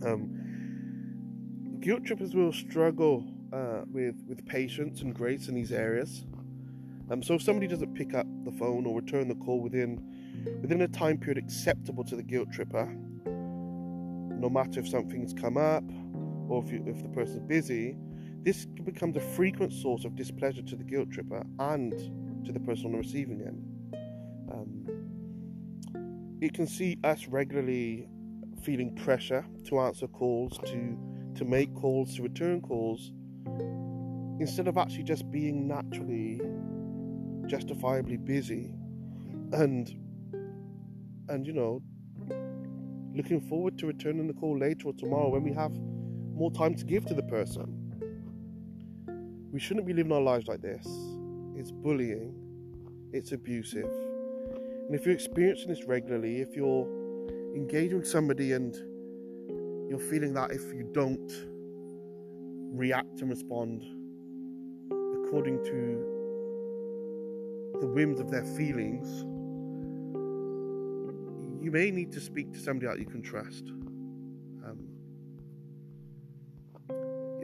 um, 0.04 1.78
guilt 1.80 2.04
trippers 2.04 2.34
will 2.34 2.52
struggle 2.52 3.24
uh, 3.52 3.82
with 3.90 4.16
with 4.26 4.44
patience 4.46 5.00
and 5.00 5.14
grace 5.14 5.48
in 5.48 5.54
these 5.54 5.72
areas. 5.72 6.24
Um, 7.10 7.22
so 7.22 7.34
if 7.34 7.42
somebody 7.42 7.66
doesn't 7.66 7.94
pick 7.94 8.14
up 8.14 8.26
the 8.44 8.52
phone 8.52 8.84
or 8.86 9.00
return 9.00 9.28
the 9.28 9.34
call 9.36 9.60
within 9.60 10.02
within 10.60 10.82
a 10.82 10.88
time 10.88 11.18
period 11.18 11.38
acceptable 11.38 12.04
to 12.04 12.16
the 12.16 12.22
guilt 12.22 12.52
tripper, 12.52 12.94
no 14.38 14.48
matter 14.48 14.80
if 14.80 14.88
something's 14.88 15.32
come 15.34 15.56
up 15.56 15.84
or 16.48 16.62
if, 16.64 16.70
you, 16.70 16.82
if 16.86 17.02
the 17.02 17.08
person's 17.08 17.42
busy, 17.46 17.96
this 18.42 18.66
becomes 18.66 19.16
a 19.16 19.20
frequent 19.20 19.72
source 19.72 20.04
of 20.04 20.14
displeasure 20.14 20.62
to 20.62 20.76
the 20.76 20.84
guilt 20.84 21.10
tripper 21.10 21.44
and 21.58 21.92
to 22.46 22.52
the 22.52 22.60
person 22.60 22.86
on 22.86 22.92
the 22.92 22.98
receiving 22.98 23.42
end. 23.42 23.64
Um, 24.52 26.38
it 26.40 26.54
can 26.54 26.66
see 26.66 26.98
us 27.04 27.26
regularly 27.26 28.08
feeling 28.62 28.94
pressure 28.94 29.44
to 29.66 29.80
answer 29.80 30.06
calls, 30.06 30.58
to 30.66 30.98
to 31.34 31.44
make 31.44 31.72
calls, 31.74 32.16
to 32.16 32.22
return 32.22 32.60
calls, 32.60 33.12
instead 34.40 34.66
of 34.66 34.76
actually 34.76 35.04
just 35.04 35.30
being 35.30 35.68
naturally, 35.68 36.40
justifiably 37.46 38.16
busy, 38.16 38.72
and 39.52 39.88
and 41.28 41.46
you 41.46 41.52
know, 41.52 41.82
looking 43.18 43.40
forward 43.40 43.76
to 43.76 43.86
returning 43.88 44.28
the 44.28 44.32
call 44.32 44.56
later 44.56 44.86
or 44.86 44.92
tomorrow 44.92 45.28
when 45.28 45.42
we 45.42 45.52
have 45.52 45.72
more 46.34 46.52
time 46.52 46.72
to 46.72 46.84
give 46.84 47.04
to 47.04 47.14
the 47.14 47.22
person. 47.24 47.66
We 49.52 49.58
shouldn't 49.58 49.86
be 49.86 49.92
living 49.92 50.12
our 50.12 50.20
lives 50.20 50.46
like 50.46 50.62
this. 50.62 50.86
It's 51.56 51.72
bullying, 51.72 52.32
it's 53.12 53.32
abusive. 53.32 53.90
And 54.86 54.94
if 54.94 55.04
you're 55.04 55.16
experiencing 55.16 55.68
this 55.68 55.82
regularly, 55.82 56.40
if 56.40 56.54
you're 56.54 56.86
engaging 57.56 57.98
with 57.98 58.06
somebody 58.06 58.52
and 58.52 58.72
you're 59.90 59.98
feeling 59.98 60.32
that 60.34 60.52
if 60.52 60.62
you 60.72 60.88
don't 60.92 61.32
react 62.72 63.20
and 63.20 63.30
respond 63.30 63.82
according 65.26 65.64
to 65.64 66.14
the 67.80 67.86
whims 67.88 68.20
of 68.20 68.30
their 68.30 68.44
feelings, 68.44 69.24
you 71.60 71.70
may 71.70 71.90
need 71.90 72.12
to 72.12 72.20
speak 72.20 72.52
to 72.52 72.58
somebody 72.58 72.86
that 72.86 72.98
you 72.98 73.06
can 73.06 73.22
trust. 73.22 73.64
Um, 74.64 74.88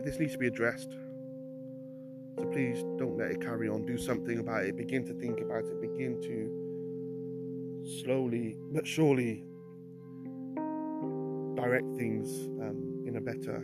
this 0.05 0.19
needs 0.19 0.33
to 0.33 0.39
be 0.39 0.47
addressed. 0.47 0.91
So 2.39 2.47
please 2.47 2.83
don't 2.99 3.17
let 3.17 3.31
it 3.31 3.41
carry 3.41 3.69
on. 3.69 3.87
Do 3.87 3.97
something 3.97 4.39
about 4.39 4.65
it. 4.65 4.77
Begin 4.77 5.05
to 5.07 5.15
think 5.15 5.41
about 5.41 5.65
it. 5.65 5.81
Begin 5.81 6.21
to 6.23 6.65
slowly 8.03 8.57
but 8.73 8.87
surely 8.87 9.45
direct 11.55 11.97
things 11.97 12.49
um, 12.61 13.05
in 13.07 13.17
a 13.17 13.21
better 13.21 13.57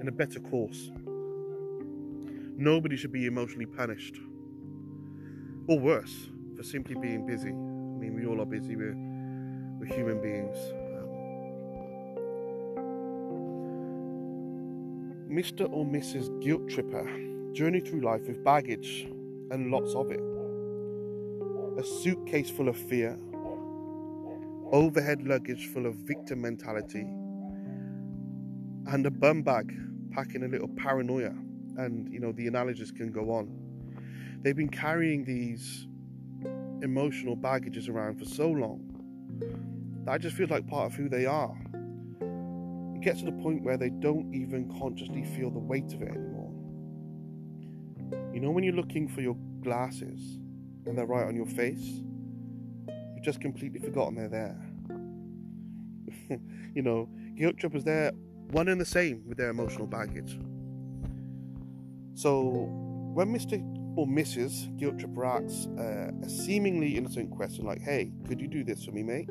in 0.00 0.08
a 0.08 0.12
better 0.12 0.40
course. 0.40 0.90
Nobody 2.56 2.96
should 2.96 3.12
be 3.12 3.26
emotionally 3.26 3.66
punished, 3.66 4.16
or 5.68 5.78
worse, 5.78 6.28
for 6.56 6.62
simply 6.62 6.96
being 6.96 7.26
busy. 7.26 7.52
I 7.98 8.00
mean, 8.00 8.14
we 8.14 8.26
all 8.26 8.40
are 8.40 8.46
busy. 8.46 8.76
We're 8.76 8.94
we're 9.80 9.86
human 9.86 10.22
beings. 10.22 10.56
Um, 10.94 11.08
Mr. 15.28 15.68
or 15.68 15.84
Mrs. 15.84 16.40
Guilt 16.40 16.68
Tripper 16.68 17.04
journey 17.52 17.80
through 17.80 18.02
life 18.02 18.28
with 18.28 18.44
baggage 18.44 19.08
and 19.50 19.72
lots 19.72 19.96
of 19.96 20.12
it. 20.12 20.20
A 21.80 21.82
suitcase 21.82 22.50
full 22.50 22.68
of 22.68 22.76
fear, 22.76 23.18
overhead 24.70 25.26
luggage 25.26 25.66
full 25.66 25.86
of 25.86 25.96
victim 25.96 26.42
mentality, 26.42 27.04
and 28.86 29.04
a 29.06 29.10
bum 29.10 29.42
bag 29.42 29.76
packing 30.12 30.44
a 30.44 30.48
little 30.48 30.68
paranoia. 30.68 31.34
And, 31.76 32.08
you 32.12 32.20
know, 32.20 32.30
the 32.30 32.46
analogies 32.46 32.92
can 32.92 33.10
go 33.10 33.32
on. 33.32 33.50
They've 34.42 34.54
been 34.54 34.68
carrying 34.68 35.24
these 35.24 35.88
emotional 36.82 37.36
baggages 37.36 37.88
around 37.88 38.18
for 38.18 38.24
so 38.24 38.48
long 38.50 38.98
that 40.04 40.12
I 40.12 40.18
just 40.18 40.36
feel 40.36 40.48
like 40.48 40.66
part 40.66 40.86
of 40.86 40.94
who 40.94 41.08
they 41.08 41.26
are. 41.26 41.56
It 42.94 43.02
gets 43.02 43.20
to 43.20 43.26
the 43.26 43.42
point 43.42 43.62
where 43.62 43.76
they 43.76 43.90
don't 43.90 44.34
even 44.34 44.68
consciously 44.80 45.24
feel 45.24 45.50
the 45.50 45.58
weight 45.58 45.92
of 45.92 46.02
it 46.02 46.08
anymore. 46.08 46.52
You 48.32 48.40
know, 48.40 48.50
when 48.50 48.64
you're 48.64 48.74
looking 48.74 49.08
for 49.08 49.20
your 49.20 49.36
glasses 49.60 50.38
and 50.86 50.96
they're 50.96 51.06
right 51.06 51.26
on 51.26 51.36
your 51.36 51.46
face, 51.46 52.02
you've 53.14 53.24
just 53.24 53.40
completely 53.40 53.80
forgotten 53.80 54.14
they're 54.14 54.28
there. 54.28 54.56
you 56.74 56.82
know, 56.82 57.08
guilt 57.36 57.56
trippers, 57.58 57.84
they're 57.84 58.12
one 58.50 58.68
and 58.68 58.80
the 58.80 58.84
same 58.84 59.22
with 59.26 59.36
their 59.38 59.50
emotional 59.50 59.86
baggage. 59.86 60.38
So, 62.14 62.68
when 63.14 63.32
Mr. 63.32 63.58
or 63.98 64.06
Mrs. 64.06 64.76
Guilt 64.76 65.00
Tripper 65.00 65.24
asks 65.24 65.66
uh, 65.76 66.12
a 66.22 66.28
seemingly 66.28 66.96
innocent 66.96 67.32
question 67.32 67.64
like, 67.64 67.80
hey, 67.80 68.12
could 68.28 68.40
you 68.40 68.46
do 68.46 68.62
this 68.62 68.84
for 68.84 68.92
me, 68.92 69.02
mate? 69.02 69.28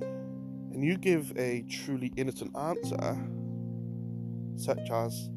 And 0.00 0.82
you 0.82 0.96
give 0.96 1.32
a 1.38 1.62
truly 1.70 2.12
innocent 2.16 2.50
answer, 2.56 3.16
such 4.56 4.90
as, 4.90 5.30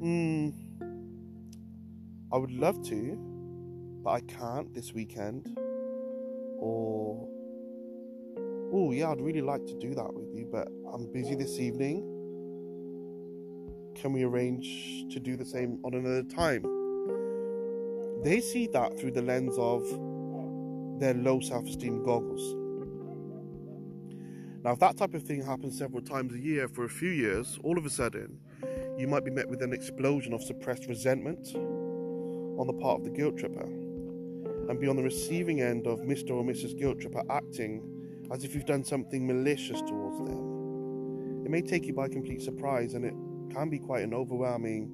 hmm, 0.00 0.50
I 2.30 2.36
would 2.36 2.52
love 2.52 2.86
to, 2.90 3.16
but 4.04 4.10
I 4.10 4.20
can't 4.20 4.74
this 4.74 4.92
weekend. 4.92 5.56
Or, 6.58 7.26
oh, 8.74 8.92
yeah, 8.92 9.12
I'd 9.12 9.22
really 9.22 9.40
like 9.40 9.64
to 9.64 9.78
do 9.78 9.94
that 9.94 10.12
with 10.12 10.28
you, 10.34 10.46
but 10.52 10.68
I'm 10.92 11.10
busy 11.10 11.36
this 11.36 11.58
evening. 11.58 12.15
Can 14.00 14.12
we 14.12 14.24
arrange 14.24 15.12
to 15.12 15.18
do 15.18 15.36
the 15.36 15.44
same 15.44 15.80
on 15.82 15.94
another 15.94 16.22
time? 16.22 16.62
They 18.22 18.40
see 18.40 18.66
that 18.68 18.98
through 18.98 19.12
the 19.12 19.22
lens 19.22 19.56
of 19.58 19.82
their 21.00 21.14
low 21.14 21.40
self 21.40 21.66
esteem 21.66 22.04
goggles. 22.04 22.56
Now, 24.62 24.72
if 24.72 24.80
that 24.80 24.96
type 24.96 25.14
of 25.14 25.22
thing 25.22 25.42
happens 25.42 25.78
several 25.78 26.02
times 26.02 26.34
a 26.34 26.38
year 26.38 26.68
for 26.68 26.84
a 26.84 26.88
few 26.88 27.10
years, 27.10 27.58
all 27.62 27.78
of 27.78 27.86
a 27.86 27.90
sudden, 27.90 28.38
you 28.98 29.06
might 29.06 29.24
be 29.24 29.30
met 29.30 29.48
with 29.48 29.62
an 29.62 29.72
explosion 29.72 30.32
of 30.32 30.42
suppressed 30.42 30.86
resentment 30.86 31.54
on 31.54 32.66
the 32.66 32.72
part 32.74 33.00
of 33.00 33.04
the 33.04 33.10
guilt 33.10 33.38
tripper 33.38 33.64
and 33.64 34.80
be 34.80 34.88
on 34.88 34.96
the 34.96 35.02
receiving 35.02 35.60
end 35.60 35.86
of 35.86 36.00
Mr. 36.00 36.30
or 36.30 36.44
Mrs. 36.44 36.76
Guilt 36.76 37.00
Tripper 37.00 37.22
acting 37.30 37.82
as 38.32 38.44
if 38.44 38.54
you've 38.54 38.66
done 38.66 38.82
something 38.82 39.26
malicious 39.26 39.80
towards 39.82 40.18
them. 40.18 41.44
It 41.44 41.50
may 41.50 41.62
take 41.62 41.86
you 41.86 41.94
by 41.94 42.08
complete 42.08 42.42
surprise 42.42 42.94
and 42.94 43.04
it 43.04 43.14
can 43.52 43.68
be 43.68 43.78
quite 43.78 44.02
an 44.02 44.14
overwhelming 44.14 44.90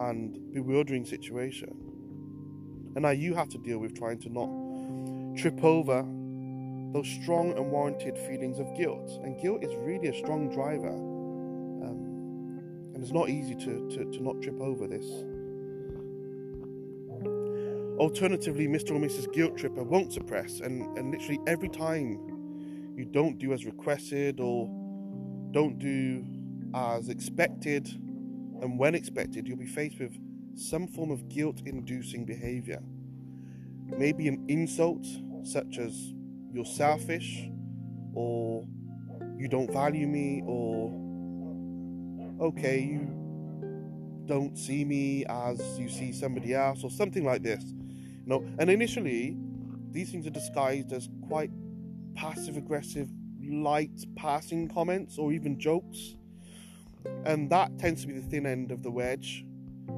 and 0.00 0.52
bewildering 0.52 1.04
situation. 1.04 1.76
And 2.94 3.02
now 3.02 3.10
you 3.10 3.34
have 3.34 3.48
to 3.50 3.58
deal 3.58 3.78
with 3.78 3.96
trying 3.96 4.18
to 4.20 4.28
not 4.28 4.48
trip 5.36 5.62
over 5.62 6.02
those 6.92 7.08
strong 7.22 7.52
and 7.52 7.70
warranted 7.70 8.18
feelings 8.18 8.58
of 8.58 8.74
guilt. 8.76 9.20
And 9.22 9.40
guilt 9.40 9.62
is 9.62 9.74
really 9.76 10.08
a 10.08 10.18
strong 10.18 10.52
driver. 10.52 10.88
Um, 10.88 12.92
and 12.94 13.02
it's 13.02 13.12
not 13.12 13.28
easy 13.28 13.54
to, 13.54 13.88
to, 13.90 14.10
to 14.10 14.22
not 14.22 14.42
trip 14.42 14.60
over 14.60 14.88
this. 14.88 15.06
Alternatively, 18.00 18.66
Mr. 18.66 18.92
or 18.92 18.98
Mrs. 18.98 19.30
Guilt 19.32 19.58
Tripper 19.58 19.82
won't 19.82 20.10
suppress, 20.10 20.60
and, 20.60 20.96
and 20.96 21.10
literally 21.10 21.38
every 21.46 21.68
time 21.68 22.18
you 22.96 23.04
don't 23.04 23.38
do 23.38 23.52
as 23.52 23.66
requested 23.66 24.40
or 24.40 24.66
don't 25.52 25.78
do 25.78 26.24
as 26.74 27.08
expected, 27.08 27.86
and 28.60 28.78
when 28.78 28.94
expected, 28.94 29.46
you'll 29.46 29.56
be 29.56 29.66
faced 29.66 29.98
with 29.98 30.16
some 30.54 30.86
form 30.86 31.10
of 31.10 31.28
guilt 31.28 31.62
inducing 31.64 32.24
behavior. 32.24 32.82
Maybe 33.86 34.28
an 34.28 34.44
insult, 34.48 35.06
such 35.42 35.78
as 35.78 36.14
you're 36.52 36.64
selfish, 36.64 37.48
or 38.14 38.66
you 39.36 39.48
don't 39.48 39.72
value 39.72 40.06
me, 40.06 40.42
or 40.46 40.92
okay, 42.40 42.80
you 42.80 43.08
don't 44.26 44.56
see 44.56 44.84
me 44.84 45.24
as 45.26 45.78
you 45.78 45.88
see 45.88 46.12
somebody 46.12 46.54
else, 46.54 46.84
or 46.84 46.90
something 46.90 47.24
like 47.24 47.42
this. 47.42 47.64
You 47.64 48.26
know, 48.26 48.44
and 48.58 48.70
initially, 48.70 49.36
these 49.90 50.10
things 50.10 50.26
are 50.26 50.30
disguised 50.30 50.92
as 50.92 51.08
quite 51.26 51.50
passive 52.14 52.56
aggressive, 52.56 53.10
light 53.42 54.04
passing 54.16 54.68
comments 54.68 55.18
or 55.18 55.32
even 55.32 55.58
jokes. 55.58 56.16
And 57.24 57.50
that 57.50 57.78
tends 57.78 58.02
to 58.02 58.08
be 58.08 58.14
the 58.14 58.28
thin 58.28 58.46
end 58.46 58.72
of 58.72 58.82
the 58.82 58.90
wedge. 58.90 59.44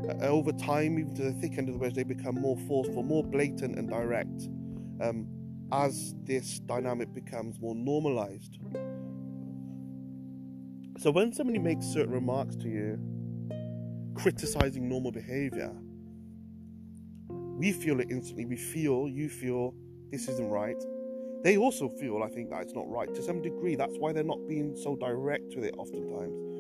Uh, 0.09 0.27
over 0.27 0.53
time, 0.53 0.99
even 0.99 1.15
to 1.15 1.23
the 1.23 1.33
thick 1.33 1.59
end 1.59 1.69
of 1.69 1.75
the 1.75 1.79
wedge, 1.79 1.95
they 1.95 2.03
become 2.03 2.35
more 2.35 2.57
forceful, 2.69 3.03
more 3.03 3.23
blatant, 3.23 3.79
and 3.79 3.89
direct. 3.89 4.49
Um, 5.01 5.27
as 5.73 6.15
this 6.25 6.59
dynamic 6.61 7.13
becomes 7.15 7.59
more 7.61 7.75
normalized. 7.75 8.59
So, 10.99 11.11
when 11.11 11.33
somebody 11.33 11.59
makes 11.59 11.87
certain 11.87 12.13
remarks 12.13 12.57
to 12.57 12.69
you, 12.69 12.99
criticizing 14.15 14.89
normal 14.89 15.11
behavior, 15.11 15.73
we 17.29 17.73
feel 17.73 18.01
it 18.01 18.09
instantly. 18.11 18.45
We 18.45 18.57
feel, 18.57 19.09
you 19.09 19.29
feel, 19.29 19.75
this 20.11 20.29
isn't 20.29 20.49
right. 20.49 20.77
They 21.43 21.57
also 21.57 21.89
feel, 21.89 22.23
I 22.23 22.29
think, 22.29 22.51
that 22.51 22.63
it's 22.63 22.75
not 22.75 22.89
right 22.89 23.13
to 23.15 23.23
some 23.23 23.43
degree. 23.43 23.75
That's 23.75 23.97
why 23.99 24.13
they're 24.13 24.23
not 24.23 24.47
being 24.49 24.77
so 24.77 24.95
direct 24.97 25.55
with 25.57 25.65
it 25.65 25.75
oftentimes. 25.77 26.52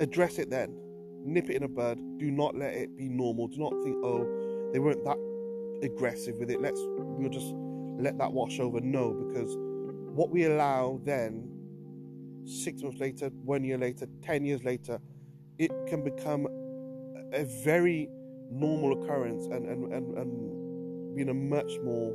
Address 0.00 0.38
it 0.38 0.50
then. 0.50 0.76
Nip 1.24 1.50
it 1.50 1.56
in 1.56 1.62
a 1.64 1.68
bud. 1.68 1.98
Do 2.18 2.30
not 2.30 2.56
let 2.56 2.74
it 2.74 2.96
be 2.96 3.08
normal. 3.08 3.48
Do 3.48 3.58
not 3.58 3.72
think, 3.82 3.96
oh, 4.04 4.26
they 4.72 4.78
weren't 4.78 5.04
that 5.04 5.18
aggressive 5.82 6.36
with 6.38 6.50
it. 6.50 6.60
Let's, 6.60 6.80
we'll 6.84 7.30
just 7.30 7.52
let 7.98 8.18
that 8.18 8.32
wash 8.32 8.60
over. 8.60 8.80
No, 8.80 9.12
because 9.12 9.54
what 10.14 10.30
we 10.30 10.44
allow 10.44 11.00
then, 11.04 11.50
six 12.44 12.82
months 12.82 13.00
later, 13.00 13.30
one 13.44 13.64
year 13.64 13.78
later, 13.78 14.06
ten 14.22 14.44
years 14.44 14.64
later, 14.64 15.00
it 15.58 15.70
can 15.88 16.02
become 16.04 16.46
a 17.32 17.44
very 17.64 18.08
normal 18.50 19.02
occurrence 19.02 19.46
and, 19.46 19.66
and, 19.66 19.92
and, 19.92 20.16
and 20.16 21.14
be 21.14 21.22
in 21.22 21.28
a 21.28 21.34
much 21.34 21.72
more 21.82 22.14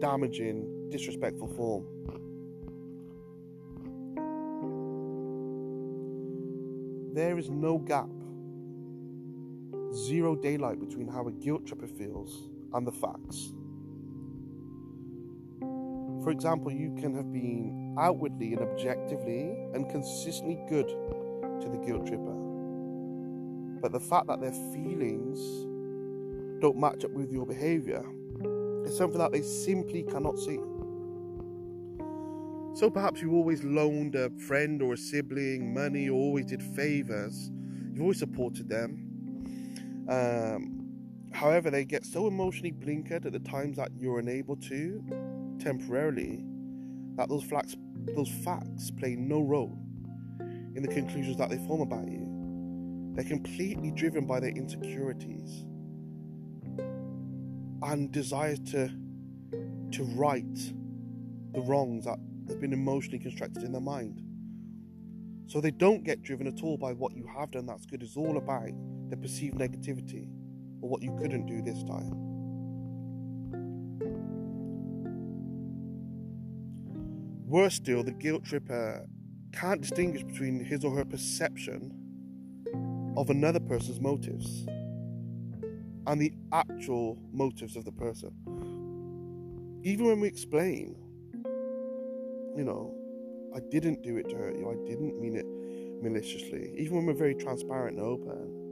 damaging, 0.00 0.88
disrespectful 0.90 1.48
form. 1.48 1.84
There 7.14 7.38
is 7.38 7.48
no 7.48 7.78
gap, 7.78 8.08
zero 9.94 10.34
daylight 10.34 10.80
between 10.80 11.06
how 11.06 11.28
a 11.28 11.30
guilt 11.30 11.64
tripper 11.64 11.86
feels 11.86 12.50
and 12.72 12.84
the 12.84 12.90
facts. 12.90 13.52
For 16.24 16.32
example, 16.32 16.72
you 16.72 16.92
can 17.00 17.14
have 17.14 17.32
been 17.32 17.94
outwardly 18.00 18.54
and 18.54 18.62
objectively 18.62 19.56
and 19.74 19.88
consistently 19.90 20.58
good 20.68 20.88
to 20.88 21.68
the 21.68 21.78
guilt 21.86 22.04
tripper. 22.04 22.34
But 23.80 23.92
the 23.92 24.00
fact 24.00 24.26
that 24.26 24.40
their 24.40 24.50
feelings 24.72 25.38
don't 26.60 26.78
match 26.78 27.04
up 27.04 27.12
with 27.12 27.30
your 27.30 27.46
behavior 27.46 28.04
is 28.84 28.96
something 28.96 29.20
that 29.20 29.30
they 29.30 29.42
simply 29.42 30.02
cannot 30.02 30.36
see. 30.36 30.58
So 32.74 32.90
perhaps 32.90 33.22
you 33.22 33.32
always 33.32 33.62
loaned 33.62 34.16
a 34.16 34.30
friend 34.30 34.82
or 34.82 34.94
a 34.94 34.96
sibling 34.96 35.72
money 35.72 36.08
or 36.08 36.14
always 36.14 36.46
did 36.46 36.60
favors. 36.60 37.52
You've 37.92 38.02
always 38.02 38.18
supported 38.18 38.68
them. 38.68 40.06
Um, 40.08 41.30
however, 41.32 41.70
they 41.70 41.84
get 41.84 42.04
so 42.04 42.26
emotionally 42.26 42.72
blinkered 42.72 43.26
at 43.26 43.32
the 43.32 43.38
times 43.38 43.76
that 43.76 43.90
you're 43.96 44.18
unable 44.18 44.56
to 44.56 45.04
temporarily 45.60 46.44
that 47.14 47.28
those 47.28 47.44
facts, 47.44 47.76
those 48.16 48.28
facts 48.28 48.90
play 48.90 49.14
no 49.14 49.40
role 49.40 49.78
in 50.74 50.82
the 50.82 50.88
conclusions 50.88 51.36
that 51.36 51.50
they 51.50 51.58
form 51.68 51.80
about 51.80 52.08
you. 52.08 52.28
They're 53.14 53.24
completely 53.24 53.92
driven 53.92 54.26
by 54.26 54.40
their 54.40 54.50
insecurities 54.50 55.64
and 57.82 58.10
desires 58.10 58.58
to 58.72 58.90
to 59.92 60.02
right 60.16 60.72
the 61.52 61.60
wrongs 61.60 62.06
that 62.06 62.18
have 62.48 62.60
been 62.60 62.72
emotionally 62.72 63.18
constructed 63.18 63.62
in 63.62 63.72
their 63.72 63.80
mind. 63.80 64.20
So 65.46 65.60
they 65.60 65.70
don't 65.70 66.04
get 66.04 66.22
driven 66.22 66.46
at 66.46 66.62
all 66.62 66.76
by 66.76 66.92
what 66.92 67.14
you 67.14 67.26
have 67.36 67.50
done 67.50 67.66
that's 67.66 67.86
good. 67.86 68.02
It's 68.02 68.16
all 68.16 68.38
about 68.38 68.70
the 69.10 69.16
perceived 69.16 69.56
negativity 69.56 70.28
or 70.80 70.88
what 70.88 71.02
you 71.02 71.16
couldn't 71.20 71.46
do 71.46 71.62
this 71.62 71.82
time. 71.84 72.12
Worse 77.46 77.74
still, 77.74 78.02
the 78.02 78.12
guilt 78.12 78.44
tripper 78.44 79.06
can't 79.52 79.80
distinguish 79.80 80.24
between 80.24 80.64
his 80.64 80.84
or 80.84 80.96
her 80.96 81.04
perception 81.04 81.92
of 83.16 83.30
another 83.30 83.60
person's 83.60 84.00
motives 84.00 84.66
and 86.06 86.20
the 86.20 86.32
actual 86.52 87.18
motives 87.32 87.76
of 87.76 87.84
the 87.84 87.92
person. 87.92 88.32
Even 89.84 90.06
when 90.06 90.20
we 90.20 90.28
explain, 90.28 90.96
you 92.56 92.64
know, 92.64 92.94
I 93.54 93.60
didn't 93.70 94.02
do 94.02 94.16
it 94.16 94.28
to 94.30 94.36
hurt 94.36 94.56
you, 94.56 94.68
I 94.70 94.74
didn't 94.88 95.20
mean 95.20 95.36
it 95.36 95.46
maliciously, 96.02 96.74
even 96.76 96.96
when 96.96 97.06
we're 97.06 97.14
very 97.14 97.34
transparent 97.34 97.98
and 97.98 98.06
open, 98.06 98.64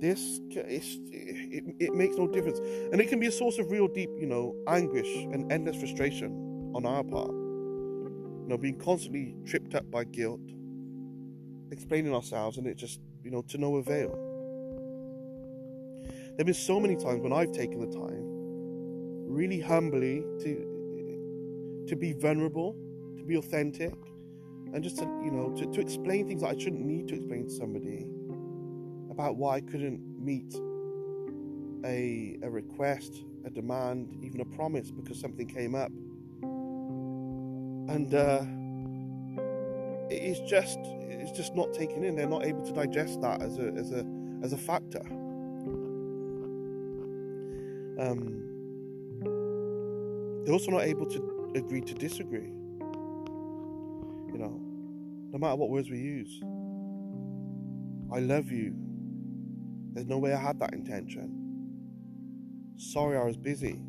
this 0.00 0.40
it, 0.52 1.64
it 1.78 1.94
makes 1.94 2.16
no 2.16 2.26
difference. 2.26 2.58
And 2.58 3.00
it 3.00 3.08
can 3.08 3.20
be 3.20 3.26
a 3.26 3.32
source 3.32 3.58
of 3.58 3.70
real 3.70 3.86
deep 3.86 4.10
you 4.18 4.26
know 4.26 4.56
anguish 4.66 5.08
and 5.32 5.52
endless 5.52 5.76
frustration 5.76 6.72
on 6.74 6.86
our 6.86 7.04
part. 7.04 7.30
You 7.30 8.46
know 8.48 8.56
being 8.56 8.78
constantly 8.78 9.34
tripped 9.46 9.74
up 9.74 9.90
by 9.90 10.04
guilt 10.04 10.40
explaining 11.70 12.14
ourselves 12.14 12.56
and 12.56 12.66
it 12.66 12.76
just 12.76 13.00
you 13.22 13.30
know 13.30 13.42
to 13.42 13.58
no 13.58 13.76
avail. 13.76 14.10
There 16.30 16.36
have 16.38 16.46
been 16.46 16.54
so 16.54 16.80
many 16.80 16.96
times 16.96 17.20
when 17.20 17.34
i've 17.34 17.52
taken 17.52 17.80
the 17.80 17.94
time 17.94 18.22
really 19.26 19.60
humbly 19.60 20.24
to 20.40 20.69
to 21.90 21.96
be 21.96 22.12
vulnerable 22.12 22.74
to 23.16 23.24
be 23.24 23.36
authentic 23.36 23.94
and 24.72 24.82
just 24.82 24.96
to 24.96 25.04
you 25.24 25.30
know 25.30 25.50
to, 25.56 25.66
to 25.72 25.80
explain 25.80 26.26
things 26.26 26.42
that 26.42 26.54
i 26.54 26.58
shouldn't 26.58 26.84
need 26.84 27.06
to 27.08 27.14
explain 27.14 27.44
to 27.44 27.52
somebody 27.52 28.06
about 29.20 29.36
why 29.36 29.56
I 29.56 29.60
couldn't 29.60 30.00
meet 30.18 30.54
a, 31.84 32.38
a 32.42 32.50
request, 32.50 33.24
a 33.44 33.50
demand, 33.50 34.16
even 34.22 34.40
a 34.40 34.46
promise 34.46 34.90
because 34.90 35.20
something 35.20 35.46
came 35.46 35.74
up. 35.74 35.92
And 37.92 38.14
uh, 38.14 38.44
it's 40.08 40.40
just 40.48 40.78
it's 40.82 41.32
just 41.32 41.54
not 41.54 41.74
taken 41.74 42.02
in. 42.02 42.16
They're 42.16 42.26
not 42.26 42.46
able 42.46 42.64
to 42.64 42.72
digest 42.72 43.20
that 43.20 43.42
as 43.42 43.58
a 43.58 43.72
as 43.72 43.92
a 43.92 44.06
as 44.42 44.52
a 44.54 44.56
factor. 44.56 45.02
Um, 47.98 48.46
they're 50.44 50.54
also 50.54 50.70
not 50.70 50.84
able 50.84 51.04
to 51.04 51.29
agree 51.54 51.80
to 51.80 51.94
disagree. 51.94 52.52
You 54.32 54.38
know, 54.38 54.60
no 55.32 55.38
matter 55.38 55.56
what 55.56 55.70
words 55.70 55.90
we 55.90 55.98
use. 55.98 56.40
I 58.12 58.18
love 58.18 58.50
you. 58.50 58.74
There's 59.92 60.06
no 60.06 60.18
way 60.18 60.32
I 60.32 60.40
had 60.40 60.58
that 60.60 60.72
intention. 60.72 61.36
Sorry, 62.76 63.16
I 63.16 63.24
was 63.24 63.36
busy. 63.36 63.80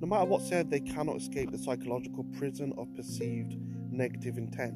No 0.00 0.08
matter 0.08 0.24
what's 0.24 0.48
said, 0.48 0.70
they 0.70 0.80
cannot 0.80 1.16
escape 1.16 1.52
the 1.52 1.58
psychological 1.58 2.24
prison 2.36 2.72
of 2.76 2.92
perceived 2.94 3.56
negative 3.90 4.38
intent. 4.38 4.74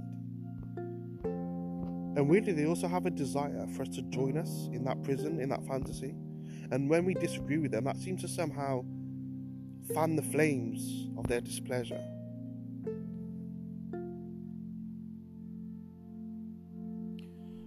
And 1.25 2.29
weirdly, 2.29 2.53
they 2.53 2.67
also 2.67 2.89
have 2.89 3.07
a 3.07 3.11
desire 3.11 3.67
for 3.75 3.83
us 3.83 3.89
to 3.91 4.03
join 4.03 4.39
us 4.39 4.69
in 4.73 4.85
that 4.85 5.03
prison, 5.03 5.41
in 5.41 5.49
that 5.49 5.67
fantasy. 5.67 6.15
And 6.71 6.89
when 6.89 7.05
we 7.05 7.15
disagree 7.15 7.59
with 7.59 7.73
them, 7.73 7.85
that 7.85 7.97
seems 7.97 8.23
to 8.23 8.29
somehow 8.29 8.85
fan 9.95 10.17
the 10.17 10.23
flames 10.23 11.09
of 11.19 11.27
their 11.27 11.41
displeasure. 11.41 12.01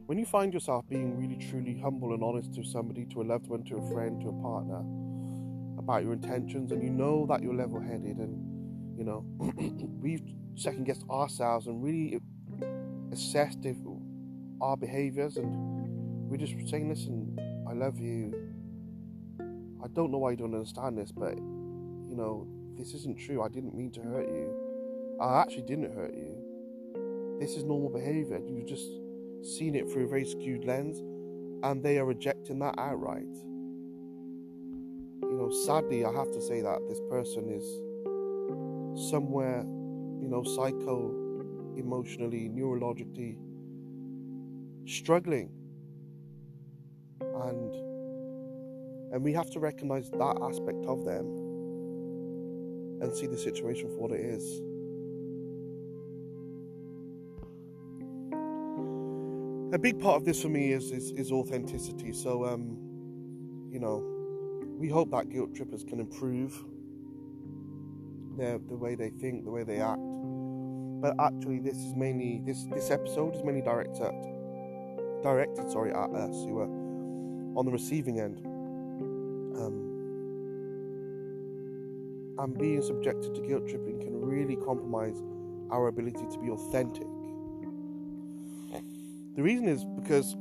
When 0.05 0.17
you 0.17 0.25
find 0.25 0.53
yourself 0.53 0.88
being 0.89 1.17
really 1.17 1.38
truly 1.49 1.79
humble 1.79 2.13
and 2.13 2.23
honest 2.23 2.53
to 2.55 2.63
somebody, 2.63 3.05
to 3.13 3.21
a 3.21 3.23
loved 3.23 3.47
one, 3.47 3.63
to 3.65 3.77
a 3.77 3.93
friend, 3.93 4.19
to 4.21 4.29
a 4.29 4.34
partner, 4.41 4.84
about 5.77 6.03
your 6.03 6.13
intentions, 6.13 6.71
and 6.71 6.82
you 6.82 6.89
know 6.89 7.27
that 7.27 7.43
you're 7.43 7.53
level 7.53 7.79
headed, 7.79 8.17
and 8.17 8.97
you 8.97 9.03
know, 9.03 9.23
we've 10.01 10.23
second 10.55 10.86
guessed 10.86 11.05
ourselves 11.12 11.67
and 11.67 11.84
really 11.84 12.19
assessed 13.12 13.65
if 13.65 13.77
our 14.62 14.75
behaviors, 14.75 15.38
and 15.38 16.29
we're 16.29 16.38
just 16.38 16.53
saying, 16.69 16.89
listen, 16.89 17.38
I 17.69 17.73
love 17.73 17.99
you. 17.99 18.34
I 19.84 19.88
don't 19.93 20.12
know 20.12 20.17
why 20.17 20.32
you 20.32 20.38
don't 20.38 20.53
understand 20.53 20.97
this, 20.97 21.12
but 21.12 21.38
know, 22.19 22.47
this 22.77 22.93
isn't 22.93 23.17
true. 23.17 23.41
I 23.41 23.49
didn't 23.49 23.73
mean 23.75 23.91
to 23.91 24.01
hurt 24.01 24.27
you. 24.27 25.17
I 25.19 25.41
actually 25.41 25.63
didn't 25.63 25.93
hurt 25.93 26.13
you. 26.13 27.38
This 27.39 27.55
is 27.55 27.63
normal 27.63 27.89
behavior. 27.89 28.39
You've 28.45 28.67
just 28.67 28.89
seen 29.58 29.75
it 29.75 29.89
through 29.91 30.05
a 30.05 30.08
very 30.08 30.25
skewed 30.25 30.65
lens, 30.65 30.99
and 31.63 31.84
they 31.84 31.97
are 31.97 32.05
rejecting 32.05 32.60
that 32.60 32.75
outright. 32.77 33.36
You 35.21 35.36
know, 35.36 35.49
sadly, 35.65 36.05
I 36.05 36.12
have 36.12 36.32
to 36.32 36.41
say 36.41 36.62
that 36.62 36.79
this 36.88 36.99
person 37.10 37.49
is 37.49 39.10
somewhere, 39.10 39.62
you 40.21 40.27
know, 40.27 40.43
psycho 40.43 41.15
emotionally, 41.77 42.49
neurologically 42.49 43.38
struggling. 44.86 45.51
And 47.21 47.73
and 49.13 49.23
we 49.23 49.34
have 49.34 49.49
to 49.51 49.60
recognize 49.60 50.10
that 50.12 50.38
aspect 50.41 50.86
of 50.86 51.03
them 51.03 51.48
and 53.01 53.13
see 53.15 53.27
the 53.27 53.38
situation 53.38 53.89
for 53.89 54.07
what 54.07 54.12
it 54.12 54.21
is. 54.21 54.62
a 59.73 59.77
big 59.77 59.99
part 59.99 60.15
of 60.15 60.25
this 60.25 60.41
for 60.41 60.49
me 60.49 60.71
is 60.71 60.91
is, 60.91 61.12
is 61.12 61.31
authenticity. 61.31 62.12
So, 62.12 62.45
um, 62.45 62.77
you 63.71 63.79
know, 63.79 64.03
we 64.77 64.89
hope 64.89 65.12
that 65.12 65.29
guilt 65.29 65.55
trippers 65.55 65.83
can 65.83 65.99
improve 65.99 66.63
their 68.38 68.57
the 68.57 68.75
way 68.75 68.95
they 68.95 69.09
think, 69.09 69.43
the 69.43 69.51
way 69.51 69.63
they 69.63 69.79
act. 69.79 70.01
But 71.01 71.15
actually, 71.19 71.59
this 71.59 71.77
is 71.77 71.93
mainly 71.95 72.41
this 72.45 72.65
this 72.73 72.89
episode 72.89 73.35
is 73.35 73.43
mainly 73.43 73.62
directed 73.62 74.12
directed 75.21 75.69
sorry 75.69 75.91
at 75.91 76.09
us 76.12 76.35
who 76.45 76.59
are 76.59 76.69
on 77.57 77.65
the 77.65 77.71
receiving 77.71 78.19
end. 78.19 78.48
And 82.39 82.58
being 82.58 82.82
subjected 82.82 83.36
to 83.36 83.41
guilt 83.41 83.67
tripping 83.67 83.99
can 83.99 84.19
really 84.19 84.56
compromise 84.56 85.21
our 85.71 85.88
ability 85.88 86.25
to 86.32 86.39
be 86.39 86.49
authentic 86.49 87.08
the 89.39 89.43
reason 89.43 89.69
is 89.69 89.86
because 89.86 90.36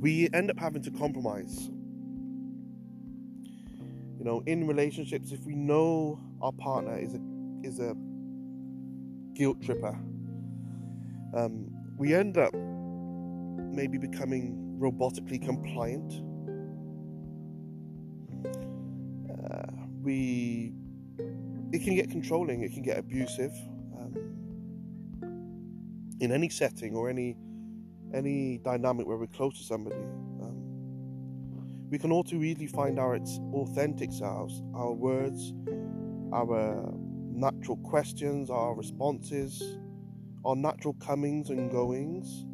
we 0.00 0.28
end 0.32 0.50
up 0.50 0.58
having 0.58 0.82
to 0.82 0.90
compromise. 0.90 1.70
You 4.18 4.24
know, 4.24 4.42
in 4.46 4.66
relationships, 4.66 5.30
if 5.30 5.44
we 5.44 5.54
know 5.54 6.18
our 6.42 6.50
partner 6.50 6.98
is 6.98 7.14
a 7.14 7.20
is 7.62 7.78
a 7.78 7.94
guilt 9.34 9.62
tripper, 9.62 9.96
um, 11.32 11.70
we 11.96 12.12
end 12.12 12.38
up 12.38 12.52
maybe 13.72 13.96
becoming 13.96 14.76
robotically 14.80 15.40
compliant. 15.40 16.12
We 20.10 20.72
it 21.72 21.84
can 21.84 21.94
get 21.94 22.10
controlling, 22.10 22.62
it 22.62 22.72
can 22.72 22.82
get 22.82 22.98
abusive 22.98 23.52
in 26.20 26.32
any 26.32 26.48
setting 26.48 26.94
or 26.94 27.08
any 27.08 27.36
any 28.14 28.58
dynamic 28.58 29.06
where 29.06 29.16
we're 29.16 29.26
close 29.26 29.56
to 29.58 29.64
somebody. 29.64 30.04
Um, 30.42 31.88
we 31.90 31.98
can 31.98 32.12
all 32.12 32.24
too 32.24 32.42
easily 32.42 32.66
find 32.66 32.98
our 32.98 33.18
authentic 33.54 34.12
selves, 34.12 34.62
our 34.74 34.92
words, 34.92 35.54
our 36.32 36.92
natural 37.32 37.76
questions, 37.78 38.50
our 38.50 38.74
responses, 38.74 39.62
our 40.44 40.56
natural 40.56 40.94
comings 40.94 41.50
and 41.50 41.70
goings, 41.70 42.44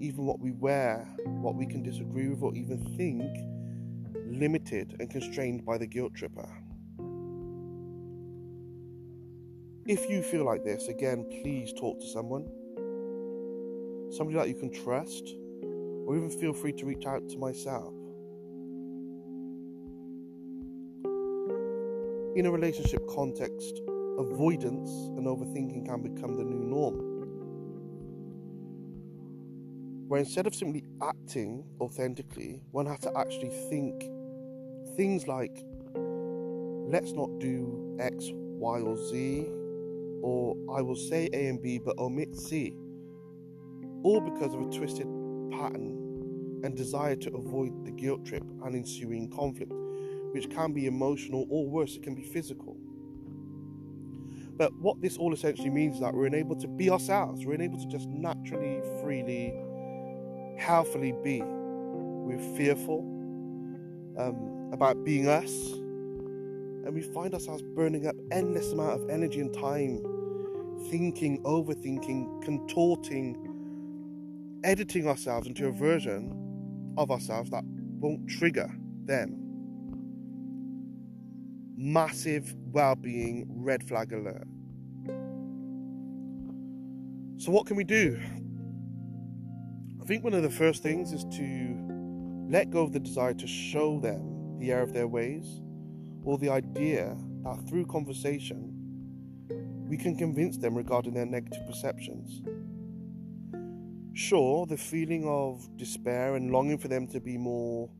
even 0.00 0.24
what 0.24 0.40
we 0.40 0.52
wear, 0.52 1.06
what 1.26 1.56
we 1.56 1.66
can 1.66 1.82
disagree 1.82 2.28
with 2.28 2.42
or 2.42 2.54
even 2.54 2.78
think, 2.96 3.30
limited 4.40 4.96
and 4.98 5.10
constrained 5.10 5.64
by 5.64 5.76
the 5.76 5.86
guilt 5.86 6.14
tripper. 6.14 6.48
If 9.88 10.10
you 10.10 10.20
feel 10.20 10.44
like 10.44 10.64
this, 10.64 10.88
again, 10.88 11.24
please 11.42 11.72
talk 11.72 12.00
to 12.00 12.06
someone 12.06 12.48
somebody 14.10 14.36
that 14.38 14.48
you 14.48 14.54
can 14.54 14.70
trust, 14.70 15.34
or 16.06 16.16
even 16.16 16.30
feel 16.30 16.52
free 16.52 16.72
to 16.72 16.86
reach 16.86 17.06
out 17.06 17.28
to 17.28 17.38
myself. 17.38 17.92
In 22.36 22.46
a 22.46 22.50
relationship 22.50 23.06
context, 23.08 23.80
avoidance 24.18 24.90
and 25.16 25.26
overthinking 25.26 25.86
can 25.86 26.02
become 26.02 26.36
the 26.36 26.44
new 26.44 26.64
norm. 26.64 27.12
Where 30.08 30.20
instead 30.20 30.46
of 30.46 30.54
simply 30.54 30.84
acting 31.02 31.64
authentically, 31.80 32.62
one 32.70 32.86
has 32.86 33.00
to 33.00 33.16
actually 33.16 33.50
think 33.68 34.04
things 34.96 35.26
like, 35.26 35.64
let's 36.88 37.12
not 37.12 37.38
do 37.40 37.96
X, 37.98 38.30
Y, 38.32 38.80
or 38.80 38.96
Z, 38.96 39.46
or 40.26 40.56
I 40.76 40.82
will 40.82 40.96
say 40.96 41.28
A 41.32 41.46
and 41.46 41.62
B 41.62 41.78
but 41.78 41.96
omit 41.98 42.34
C 42.34 42.74
all 44.02 44.20
because 44.20 44.54
of 44.54 44.60
a 44.60 44.64
twisted 44.64 45.06
pattern 45.52 46.60
and 46.64 46.76
desire 46.76 47.14
to 47.14 47.32
avoid 47.34 47.84
the 47.84 47.92
guilt 47.92 48.24
trip 48.24 48.42
and 48.64 48.74
ensuing 48.74 49.30
conflict, 49.30 49.72
which 50.32 50.50
can 50.50 50.72
be 50.72 50.86
emotional 50.86 51.46
or 51.48 51.68
worse, 51.68 51.94
it 51.94 52.02
can 52.02 52.16
be 52.16 52.22
physical. 52.22 52.76
But 54.56 54.72
what 54.80 55.00
this 55.00 55.16
all 55.16 55.32
essentially 55.32 55.70
means 55.70 55.96
is 55.96 56.00
that 56.00 56.12
we're 56.12 56.26
unable 56.26 56.56
to 56.56 56.66
be 56.66 56.90
ourselves, 56.90 57.46
we're 57.46 57.54
unable 57.54 57.78
to 57.78 57.86
just 57.86 58.08
naturally, 58.08 58.80
freely 59.00 59.54
healthily 60.58 61.14
be. 61.22 61.42
We're 61.44 62.56
fearful 62.56 63.00
um, 64.18 64.70
about 64.72 65.04
being 65.04 65.28
us, 65.28 65.52
and 65.52 66.92
we 66.92 67.02
find 67.02 67.32
ourselves 67.32 67.62
burning 67.62 68.06
up 68.08 68.16
endless 68.32 68.72
amount 68.72 69.02
of 69.02 69.10
energy 69.10 69.40
and 69.40 69.52
time 69.52 70.02
thinking, 70.90 71.42
overthinking, 71.42 72.42
contorting, 72.42 73.36
editing 74.64 75.06
ourselves 75.06 75.46
into 75.46 75.66
a 75.66 75.72
version 75.72 76.94
of 76.96 77.10
ourselves 77.10 77.50
that 77.50 77.64
won't 77.64 78.28
trigger 78.28 78.70
them. 79.04 79.42
Massive 81.76 82.54
well 82.72 82.94
being 82.94 83.46
red 83.48 83.86
flag 83.86 84.12
alert. 84.12 84.46
So, 87.38 87.52
what 87.52 87.66
can 87.66 87.76
we 87.76 87.84
do? 87.84 88.18
I 90.00 90.04
think 90.06 90.24
one 90.24 90.34
of 90.34 90.42
the 90.42 90.50
first 90.50 90.82
things 90.82 91.12
is 91.12 91.24
to 91.36 92.46
let 92.48 92.70
go 92.70 92.82
of 92.82 92.92
the 92.92 93.00
desire 93.00 93.34
to 93.34 93.46
show 93.46 94.00
them 94.00 94.58
the 94.58 94.72
error 94.72 94.82
of 94.82 94.92
their 94.92 95.06
ways 95.06 95.60
or 96.24 96.38
the 96.38 96.48
idea 96.48 97.16
that 97.44 97.68
through 97.68 97.86
conversation 97.86 98.65
we 99.88 99.96
can 99.96 100.16
convince 100.16 100.56
them 100.56 100.74
regarding 100.74 101.14
their 101.14 101.26
negative 101.26 101.64
perceptions. 101.66 102.42
Sure, 104.14 104.66
the 104.66 104.76
feeling 104.76 105.26
of 105.28 105.68
despair 105.76 106.36
and 106.36 106.50
longing 106.50 106.78
for 106.78 106.88
them 106.88 107.06
to 107.08 107.20
be 107.20 107.36
more 107.36 107.90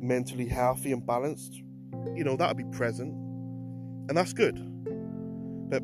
mentally 0.00 0.46
healthy 0.46 0.92
and 0.92 1.06
balanced, 1.06 1.54
you 2.14 2.24
know, 2.24 2.36
that'll 2.36 2.54
be 2.54 2.64
present. 2.76 3.12
And 4.08 4.16
that's 4.16 4.32
good. 4.32 4.56
But 5.70 5.82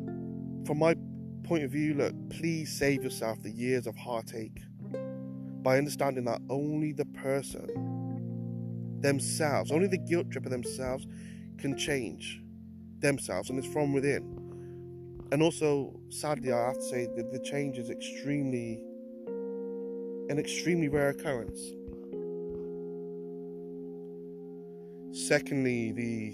from 0.65 0.79
my 0.79 0.95
point 1.43 1.63
of 1.63 1.71
view, 1.71 1.93
look, 1.93 2.13
please 2.29 2.75
save 2.77 3.03
yourself 3.03 3.41
the 3.41 3.51
years 3.51 3.87
of 3.87 3.95
heartache 3.95 4.59
by 5.63 5.77
understanding 5.77 6.25
that 6.25 6.41
only 6.49 6.91
the 6.91 7.05
person 7.05 8.99
themselves, 9.01 9.71
only 9.71 9.87
the 9.87 9.97
guilt 9.97 10.29
tripper 10.31 10.49
themselves 10.49 11.05
can 11.57 11.77
change 11.77 12.41
themselves, 12.99 13.49
and 13.49 13.59
it's 13.59 13.67
from 13.67 13.93
within 13.93 14.30
and 15.31 15.41
also 15.41 15.99
sadly 16.09 16.51
i 16.51 16.67
have 16.67 16.75
to 16.75 16.83
say 16.83 17.07
that 17.15 17.31
the 17.31 17.39
change 17.39 17.77
is 17.77 17.89
extremely 17.89 18.83
an 20.31 20.39
extremely 20.39 20.87
rare 20.87 21.09
occurrence. 21.09 21.59
Secondly 25.11 25.91
the 25.91 26.33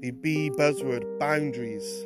the 0.00 0.10
b 0.10 0.50
buzzword 0.50 1.18
boundaries. 1.18 2.04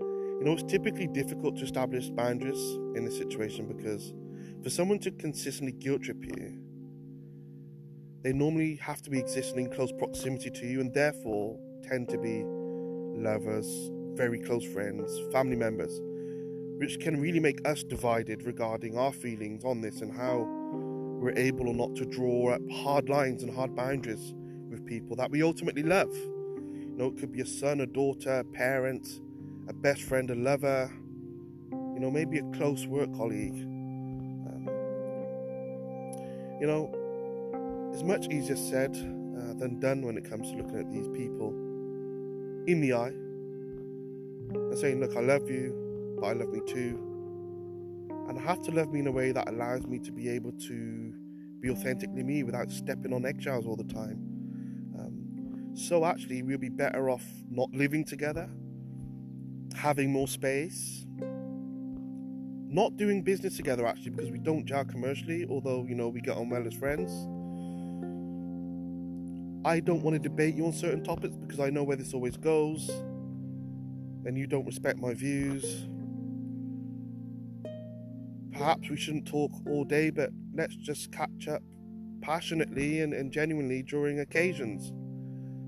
You 0.00 0.40
know 0.42 0.52
it's 0.52 0.64
typically 0.64 1.06
difficult 1.06 1.56
to 1.58 1.64
establish 1.64 2.10
boundaries 2.10 2.58
in 2.96 3.04
this 3.04 3.16
situation 3.16 3.66
because 3.66 4.12
for 4.64 4.68
someone 4.68 4.98
to 4.98 5.12
consistently 5.12 5.72
guilt 5.72 6.02
trip 6.02 6.24
you 6.24 6.58
they 8.22 8.32
normally 8.32 8.74
have 8.76 9.00
to 9.02 9.10
be 9.10 9.18
existing 9.20 9.66
in 9.66 9.70
close 9.70 9.92
proximity 9.92 10.50
to 10.50 10.66
you 10.66 10.80
and 10.80 10.92
therefore 10.92 11.56
tend 11.82 12.08
to 12.08 12.18
be 12.18 12.42
lovers 13.22 13.68
very 14.14 14.38
close 14.38 14.64
friends, 14.64 15.10
family 15.32 15.56
members, 15.56 16.00
which 16.78 17.00
can 17.00 17.20
really 17.20 17.40
make 17.40 17.66
us 17.66 17.82
divided 17.82 18.42
regarding 18.44 18.96
our 18.96 19.12
feelings 19.12 19.64
on 19.64 19.80
this 19.80 20.00
and 20.00 20.12
how 20.12 20.46
we're 21.20 21.36
able 21.36 21.68
or 21.68 21.74
not 21.74 21.94
to 21.96 22.04
draw 22.04 22.50
up 22.54 22.60
hard 22.70 23.08
lines 23.08 23.42
and 23.42 23.54
hard 23.54 23.74
boundaries 23.74 24.34
with 24.70 24.84
people 24.86 25.16
that 25.16 25.30
we 25.30 25.42
ultimately 25.42 25.82
love. 25.82 26.14
You 26.14 26.94
know, 26.96 27.06
it 27.06 27.18
could 27.18 27.32
be 27.32 27.40
a 27.40 27.46
son, 27.46 27.80
a 27.80 27.86
daughter, 27.86 28.40
a 28.40 28.44
parent, 28.44 29.20
a 29.68 29.72
best 29.72 30.02
friend, 30.02 30.30
a 30.30 30.34
lover, 30.34 30.90
you 31.72 32.00
know, 32.00 32.10
maybe 32.10 32.38
a 32.38 32.44
close 32.52 32.86
work 32.86 33.12
colleague. 33.16 33.54
Um, 33.54 34.68
you 36.60 36.66
know, 36.66 37.90
it's 37.92 38.02
much 38.02 38.28
easier 38.28 38.56
said 38.56 38.90
uh, 38.90 39.54
than 39.54 39.80
done 39.80 40.02
when 40.02 40.16
it 40.16 40.28
comes 40.28 40.50
to 40.50 40.56
looking 40.56 40.78
at 40.78 40.90
these 40.92 41.08
people 41.08 41.50
in 42.66 42.80
the 42.80 42.92
eye 42.92 43.12
and 44.54 44.78
saying, 44.78 45.00
Look, 45.00 45.16
I 45.16 45.20
love 45.20 45.48
you, 45.50 46.16
but 46.20 46.26
I 46.26 46.32
love 46.32 46.48
me 46.48 46.60
too. 46.66 46.98
And 48.28 48.38
I 48.38 48.42
have 48.42 48.62
to 48.64 48.70
love 48.70 48.92
me 48.92 49.00
in 49.00 49.06
a 49.06 49.12
way 49.12 49.32
that 49.32 49.48
allows 49.48 49.86
me 49.86 49.98
to 50.00 50.12
be 50.12 50.28
able 50.28 50.52
to 50.52 51.14
be 51.60 51.70
authentically 51.70 52.22
me 52.22 52.42
without 52.42 52.70
stepping 52.70 53.12
on 53.12 53.24
eggshells 53.26 53.66
all 53.66 53.76
the 53.76 53.84
time. 53.84 54.18
Um, 54.98 55.74
so, 55.74 56.04
actually, 56.04 56.42
we'll 56.42 56.58
be 56.58 56.68
better 56.68 57.10
off 57.10 57.24
not 57.50 57.70
living 57.72 58.04
together, 58.04 58.48
having 59.74 60.10
more 60.10 60.28
space, 60.28 61.06
not 62.74 62.96
doing 62.96 63.22
business 63.22 63.56
together 63.56 63.86
actually 63.86 64.10
because 64.10 64.30
we 64.30 64.38
don't 64.38 64.66
gel 64.66 64.84
commercially, 64.84 65.46
although, 65.48 65.84
you 65.88 65.94
know, 65.94 66.08
we 66.08 66.20
get 66.20 66.36
on 66.36 66.50
well 66.50 66.66
as 66.66 66.74
friends. 66.74 67.10
I 69.66 69.80
don't 69.80 70.02
want 70.02 70.14
to 70.14 70.18
debate 70.18 70.54
you 70.54 70.66
on 70.66 70.72
certain 70.72 71.02
topics 71.02 71.36
because 71.36 71.60
I 71.60 71.70
know 71.70 71.84
where 71.84 71.96
this 71.96 72.12
always 72.12 72.36
goes 72.36 72.90
and 74.26 74.36
you 74.38 74.46
don't 74.46 74.64
respect 74.64 74.98
my 74.98 75.14
views. 75.14 75.86
Perhaps 78.52 78.88
we 78.88 78.96
shouldn't 78.96 79.26
talk 79.26 79.50
all 79.66 79.84
day, 79.84 80.10
but 80.10 80.30
let's 80.54 80.76
just 80.76 81.12
catch 81.12 81.48
up 81.48 81.62
passionately 82.22 83.00
and, 83.00 83.12
and 83.12 83.32
genuinely 83.32 83.82
during 83.82 84.20
occasions, 84.20 84.92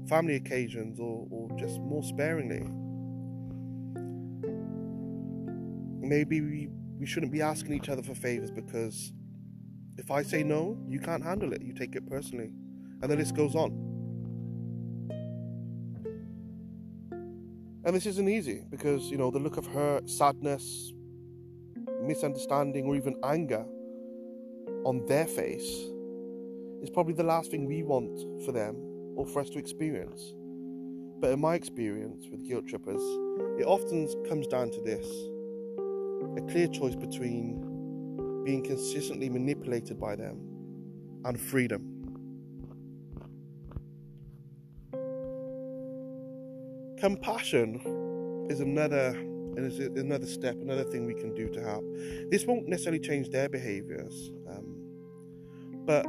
family 0.08 0.36
occasions, 0.36 0.98
or, 1.00 1.26
or 1.30 1.48
just 1.58 1.80
more 1.80 2.02
sparingly. 2.02 2.66
Maybe 6.00 6.40
we, 6.40 6.68
we 6.98 7.06
shouldn't 7.06 7.32
be 7.32 7.42
asking 7.42 7.74
each 7.74 7.88
other 7.88 8.02
for 8.02 8.14
favors 8.14 8.50
because 8.50 9.12
if 9.98 10.10
I 10.10 10.22
say 10.22 10.42
no, 10.42 10.78
you 10.88 11.00
can't 11.00 11.22
handle 11.22 11.52
it. 11.52 11.62
You 11.62 11.72
take 11.72 11.96
it 11.96 12.08
personally. 12.08 12.52
And 13.02 13.10
the 13.10 13.16
list 13.16 13.34
goes 13.34 13.54
on. 13.54 13.85
And 17.86 17.94
this 17.94 18.04
isn't 18.06 18.28
easy 18.28 18.64
because, 18.68 19.08
you 19.12 19.16
know, 19.16 19.30
the 19.30 19.38
look 19.38 19.58
of 19.58 19.64
hurt, 19.64 20.10
sadness, 20.10 20.92
misunderstanding, 22.02 22.84
or 22.86 22.96
even 22.96 23.14
anger 23.22 23.64
on 24.84 25.06
their 25.06 25.26
face 25.26 25.86
is 26.82 26.90
probably 26.90 27.14
the 27.14 27.22
last 27.22 27.52
thing 27.52 27.64
we 27.64 27.84
want 27.84 28.44
for 28.44 28.50
them 28.50 28.74
or 29.14 29.24
for 29.24 29.40
us 29.40 29.50
to 29.50 29.60
experience. 29.60 30.34
But 31.20 31.30
in 31.30 31.40
my 31.40 31.54
experience 31.54 32.26
with 32.28 32.44
guilt 32.44 32.66
trippers, 32.66 33.00
it 33.60 33.64
often 33.64 34.08
comes 34.28 34.48
down 34.48 34.72
to 34.72 34.80
this 34.82 35.06
a 36.36 36.50
clear 36.50 36.66
choice 36.66 36.96
between 36.96 38.42
being 38.44 38.64
consistently 38.64 39.30
manipulated 39.30 40.00
by 40.00 40.16
them 40.16 40.40
and 41.24 41.40
freedom. 41.40 41.95
Compassion 46.98 48.46
is 48.50 48.60
another 48.60 49.14
is 49.56 49.78
another 49.78 50.26
step, 50.26 50.54
another 50.60 50.84
thing 50.84 51.06
we 51.06 51.14
can 51.14 51.34
do 51.34 51.48
to 51.48 51.62
help. 51.62 51.84
This 52.30 52.44
won't 52.44 52.68
necessarily 52.68 53.00
change 53.00 53.30
their 53.30 53.48
behaviors, 53.48 54.32
um, 54.48 54.76
but 55.86 56.04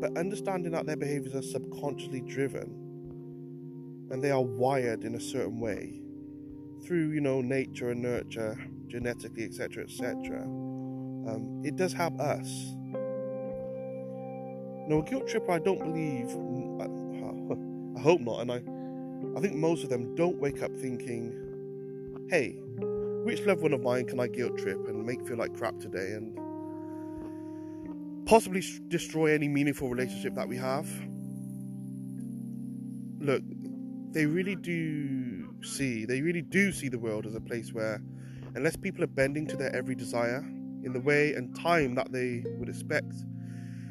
but 0.00 0.18
understanding 0.18 0.72
that 0.72 0.86
their 0.86 0.96
behaviors 0.96 1.34
are 1.34 1.42
subconsciously 1.42 2.20
driven 2.20 4.06
and 4.10 4.22
they 4.22 4.30
are 4.30 4.42
wired 4.42 5.04
in 5.04 5.14
a 5.14 5.20
certain 5.20 5.58
way 5.58 6.00
through 6.84 7.10
you 7.10 7.20
know 7.20 7.40
nature 7.40 7.90
and 7.90 8.02
nurture, 8.02 8.56
genetically, 8.88 9.44
etc., 9.44 9.84
etc. 9.84 10.42
Um, 10.42 11.62
it 11.64 11.76
does 11.76 11.92
help 11.92 12.20
us. 12.20 12.48
No, 14.88 15.02
a 15.04 15.10
guilt 15.10 15.26
trip, 15.26 15.50
I 15.50 15.58
don't 15.58 15.80
believe. 15.80 16.30
I 17.96 18.00
hope 18.00 18.20
not, 18.20 18.40
and 18.42 18.52
I 18.52 18.60
I 19.36 19.40
think 19.40 19.54
most 19.54 19.84
of 19.84 19.90
them 19.90 20.14
don't 20.14 20.38
wake 20.38 20.62
up 20.62 20.74
thinking, 20.76 22.26
hey, 22.30 22.56
which 23.24 23.40
loved 23.42 23.60
one 23.62 23.72
of 23.72 23.82
mine 23.82 24.06
can 24.06 24.20
I 24.20 24.28
guilt 24.28 24.56
trip 24.56 24.88
and 24.88 25.04
make 25.04 25.26
feel 25.26 25.36
like 25.36 25.54
crap 25.54 25.78
today 25.78 26.12
and 26.12 26.38
possibly 28.26 28.62
destroy 28.88 29.34
any 29.34 29.48
meaningful 29.48 29.88
relationship 29.88 30.34
that 30.34 30.48
we 30.48 30.56
have? 30.56 30.88
Look, 33.20 33.42
they 34.12 34.26
really 34.26 34.56
do 34.56 35.54
see, 35.62 36.04
they 36.04 36.22
really 36.22 36.42
do 36.42 36.72
see 36.72 36.88
the 36.88 36.98
world 36.98 37.26
as 37.26 37.34
a 37.34 37.40
place 37.40 37.72
where, 37.72 38.00
unless 38.54 38.76
people 38.76 39.04
are 39.04 39.08
bending 39.08 39.46
to 39.48 39.56
their 39.56 39.74
every 39.74 39.94
desire 39.94 40.38
in 40.84 40.92
the 40.92 41.00
way 41.00 41.34
and 41.34 41.54
time 41.56 41.94
that 41.96 42.12
they 42.12 42.44
would 42.58 42.68
expect, 42.68 43.12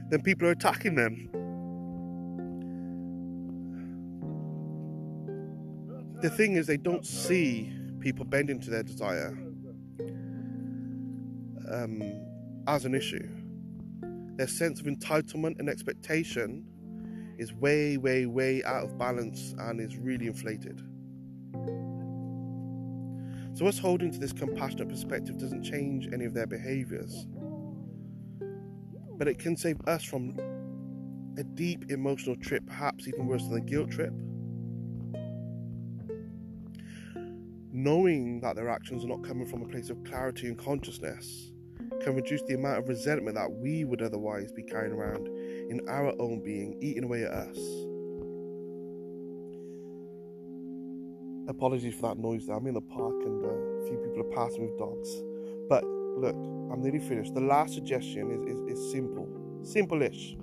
then 0.09 0.21
people 0.21 0.47
are 0.47 0.51
attacking 0.51 0.95
them 0.95 1.29
the 6.21 6.29
thing 6.29 6.55
is, 6.55 6.67
they 6.67 6.77
don't 6.77 7.05
see 7.05 7.73
people 7.99 8.25
bending 8.25 8.59
to 8.61 8.69
their 8.69 8.83
desire 8.83 9.37
um, 11.71 12.01
as 12.67 12.85
an 12.85 12.95
issue. 12.95 13.27
Their 14.37 14.47
sense 14.47 14.79
of 14.79 14.87
entitlement 14.87 15.59
and 15.59 15.69
expectation 15.69 16.65
is 17.37 17.53
way, 17.53 17.97
way, 17.97 18.25
way 18.25 18.63
out 18.63 18.83
of 18.83 18.97
balance 18.97 19.55
and 19.59 19.81
is 19.81 19.97
really 19.97 20.27
inflated. 20.27 20.81
So, 23.53 23.67
us 23.67 23.79
holding 23.79 24.11
to 24.11 24.19
this 24.19 24.33
compassionate 24.33 24.89
perspective 24.89 25.37
doesn't 25.37 25.63
change 25.63 26.09
any 26.13 26.25
of 26.25 26.33
their 26.33 26.47
behaviors. 26.47 27.27
but 29.17 29.27
it 29.27 29.39
can 29.39 29.55
save 29.55 29.79
us 29.87 30.03
from 30.03 30.35
a 31.37 31.43
deep 31.43 31.91
emotional 31.91 32.35
trip, 32.35 32.65
perhaps 32.65 33.07
even 33.07 33.27
worse 33.27 33.47
than 33.47 33.57
a 33.57 33.61
guilt 33.61 33.91
trip. 33.91 34.13
Knowing 37.85 38.39
that 38.39 38.55
their 38.55 38.67
actions 38.67 39.05
are 39.05 39.07
not 39.07 39.23
coming 39.23 39.45
from 39.45 39.61
a 39.61 39.67
place 39.67 39.91
of 39.91 40.03
clarity 40.05 40.47
and 40.47 40.57
consciousness 40.57 41.51
can 42.01 42.15
reduce 42.15 42.41
the 42.47 42.55
amount 42.55 42.79
of 42.79 42.89
resentment 42.89 43.35
that 43.35 43.47
we 43.47 43.83
would 43.85 44.01
otherwise 44.01 44.51
be 44.51 44.63
carrying 44.63 44.91
around 44.91 45.27
in 45.69 45.79
our 45.87 46.11
own 46.19 46.41
being, 46.43 46.75
eating 46.81 47.03
away 47.03 47.25
at 47.25 47.29
us. 47.29 47.59
Apologies 51.47 51.93
for 51.93 52.09
that 52.09 52.17
noise 52.17 52.47
there. 52.47 52.55
I'm 52.55 52.65
in 52.65 52.73
the 52.73 52.81
park 52.81 53.13
and 53.21 53.45
uh, 53.45 53.49
a 53.49 53.87
few 53.87 53.97
people 53.99 54.21
are 54.21 54.35
passing 54.35 54.67
with 54.67 54.79
dogs. 54.79 55.21
But 55.69 55.83
look, 55.85 56.33
I'm 56.73 56.81
nearly 56.81 57.07
finished. 57.07 57.35
The 57.35 57.41
last 57.41 57.75
suggestion 57.75 58.31
is, 58.31 58.55
is, 58.55 58.79
is 58.79 58.91
simple, 58.91 59.29
simple 59.61 60.01
ish. 60.01 60.35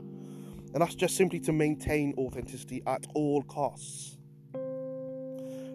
And 0.74 0.81
that's 0.81 0.94
just 0.94 1.16
simply 1.16 1.40
to 1.40 1.52
maintain 1.52 2.14
authenticity 2.16 2.85
at 2.87 3.05
all 3.16 3.42
costs. 3.42 4.16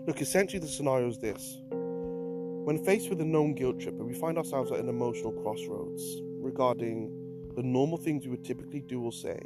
Look, 0.08 0.22
essentially, 0.22 0.60
the 0.60 0.70
scenario 0.70 1.10
is 1.10 1.18
this. 1.18 1.58
When 1.70 2.82
faced 2.86 3.10
with 3.10 3.20
a 3.20 3.26
known 3.26 3.54
guilt 3.56 3.82
tripper, 3.82 4.06
we 4.06 4.14
find 4.14 4.38
ourselves 4.38 4.72
at 4.72 4.80
an 4.80 4.88
emotional 4.88 5.34
crossroads 5.34 6.22
regarding 6.40 7.12
the 7.58 7.62
normal 7.62 7.98
things 7.98 8.24
we 8.24 8.32
would 8.32 8.46
typically 8.46 8.80
do 8.80 9.04
or 9.04 9.12
say. 9.12 9.38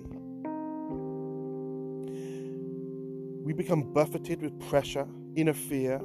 We 3.43 3.54
become 3.54 3.91
buffeted 3.91 4.43
with 4.43 4.60
pressure, 4.69 5.08
inner 5.36 5.56
fear, 5.56 6.00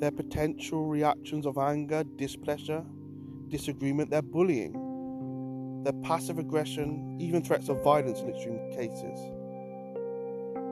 their 0.00 0.10
potential 0.10 0.84
reactions 0.86 1.46
of 1.46 1.56
anger, 1.56 2.02
displeasure, 2.16 2.84
disagreement, 3.46 4.10
their 4.10 4.22
bullying, 4.22 4.72
their 5.84 5.92
passive 6.02 6.40
aggression, 6.40 7.16
even 7.20 7.44
threats 7.44 7.68
of 7.68 7.80
violence 7.84 8.18
in 8.22 8.28
extreme 8.28 8.72
cases, 8.72 9.20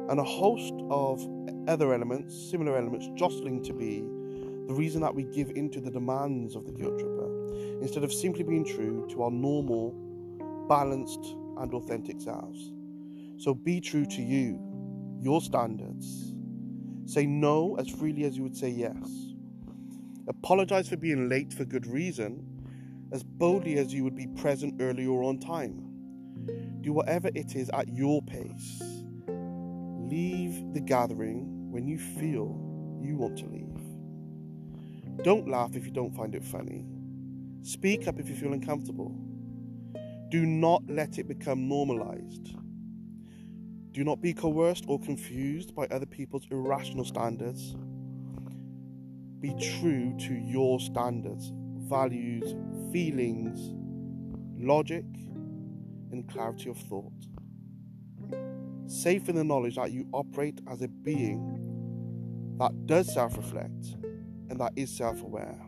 and 0.09 0.21
a 0.21 0.25
host 0.25 0.75
of 0.91 1.27
other 1.69 1.95
elements, 1.95 2.51
similar 2.51 2.77
elements, 2.77 3.09
jostling 3.15 3.63
to 3.65 3.73
be 3.73 4.01
the 4.67 4.75
reason 4.75 5.01
that 5.03 5.15
we 5.15 5.25
give 5.25 5.51
in 5.51 5.71
to 5.71 5.81
the 5.81 5.91
demands 5.91 6.57
of 6.57 6.67
the 6.67 6.73
guilt 6.73 6.99
tripper 6.99 7.81
instead 7.81 8.05
of 8.05 8.13
simply 8.13 8.43
being 8.43 8.65
true 8.65 9.07
to 9.11 9.23
our 9.23 9.31
normal, 9.31 9.93
balanced, 10.69 11.37
and 11.59 11.73
authentic 11.75 12.21
selves. 12.21 12.73
So 13.37 13.55
be 13.55 13.81
true 13.81 14.07
to 14.07 14.23
you, 14.23 14.59
your 15.21 15.41
standards. 15.41 16.35
Say 17.07 17.27
no 17.27 17.77
as 17.79 17.89
freely 17.89 18.25
as 18.25 18.37
you 18.37 18.43
would 18.43 18.57
say 18.57 18.71
yes. 18.71 19.35
Apologize 20.27 20.89
for 20.89 20.97
being 20.97 21.29
late 21.29 21.53
for 21.53 21.65
good 21.65 21.87
reason 21.87 22.47
as 23.13 23.23
boldly 23.23 23.79
as 23.79 23.93
you 23.93 24.03
would 24.05 24.17
be 24.17 24.27
present 24.27 24.81
early 24.81 25.07
or 25.07 25.23
on 25.23 25.39
time. 25.39 26.79
Do 26.81 26.93
whatever 26.93 27.29
it 27.35 27.55
is 27.55 27.71
at 27.71 27.89
your 27.95 28.23
pace. 28.23 29.04
Leave 30.15 30.73
the 30.73 30.81
gathering 30.81 31.73
when 31.73 31.89
you 31.89 31.99
feel 31.99 32.47
you 33.03 33.17
want 33.17 33.37
to 33.37 33.47
leave. 33.47 35.25
Don't 35.25 35.49
laugh 35.49 35.75
if 35.75 35.85
you 35.85 35.91
don't 35.91 36.15
find 36.15 36.37
it 36.37 36.45
funny. 36.45 36.87
Speak 37.63 38.07
up 38.07 38.21
if 38.21 38.29
you 38.29 38.37
feel 38.37 38.53
uncomfortable. 38.53 39.13
Do 40.29 40.47
not 40.47 40.85
let 40.89 41.19
it 41.19 41.27
become 41.27 41.67
normalized. 41.67 42.55
Do 43.91 44.05
not 44.05 44.21
be 44.21 44.33
coerced 44.33 44.85
or 44.87 45.01
confused 45.01 45.75
by 45.75 45.87
other 45.87 46.07
people's 46.07 46.47
irrational 46.49 47.05
standards. 47.05 47.75
Be 49.41 49.53
true 49.81 50.17
to 50.17 50.33
your 50.33 50.79
standards, 50.79 51.51
values, 51.89 52.55
feelings, 52.93 53.59
logic, 54.65 55.07
and 56.13 56.29
clarity 56.29 56.71
of 56.71 56.79
thought. 56.79 57.34
Safe 58.95 59.29
in 59.29 59.35
the 59.35 59.43
knowledge 59.43 59.75
that 59.75 59.91
you 59.91 60.07
operate 60.13 60.61
as 60.71 60.81
a 60.81 60.87
being 60.87 62.57
that 62.61 62.87
does 62.87 63.13
self 63.13 63.37
reflect 63.37 63.97
and 64.49 64.61
that 64.61 64.73
is 64.77 64.89
self 64.97 65.21
aware. 65.21 65.59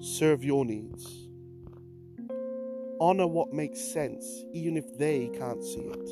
Serve 0.00 0.42
your 0.42 0.64
needs. 0.64 1.28
Honor 3.00 3.28
what 3.28 3.52
makes 3.52 3.80
sense, 3.80 4.44
even 4.52 4.76
if 4.76 4.98
they 4.98 5.30
can't 5.38 5.62
see 5.62 5.78
it. 5.78 6.10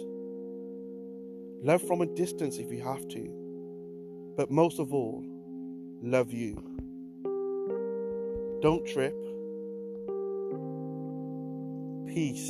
Love 1.65 1.83
from 1.83 2.03
a 2.03 2.07
distance 2.07 2.59
if 2.59 2.71
you 2.71 2.81
have 2.81 3.09
to. 3.09 4.35
But 4.37 4.53
most 4.53 4.79
of 4.79 4.95
all, 4.95 5.25
love 6.03 6.33
you. 6.33 6.55
Don't 8.63 8.87
trip. 8.87 9.17
Peace, 12.15 12.49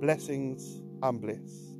blessings, 0.00 0.83
and 1.04 1.20
bliss. 1.20 1.73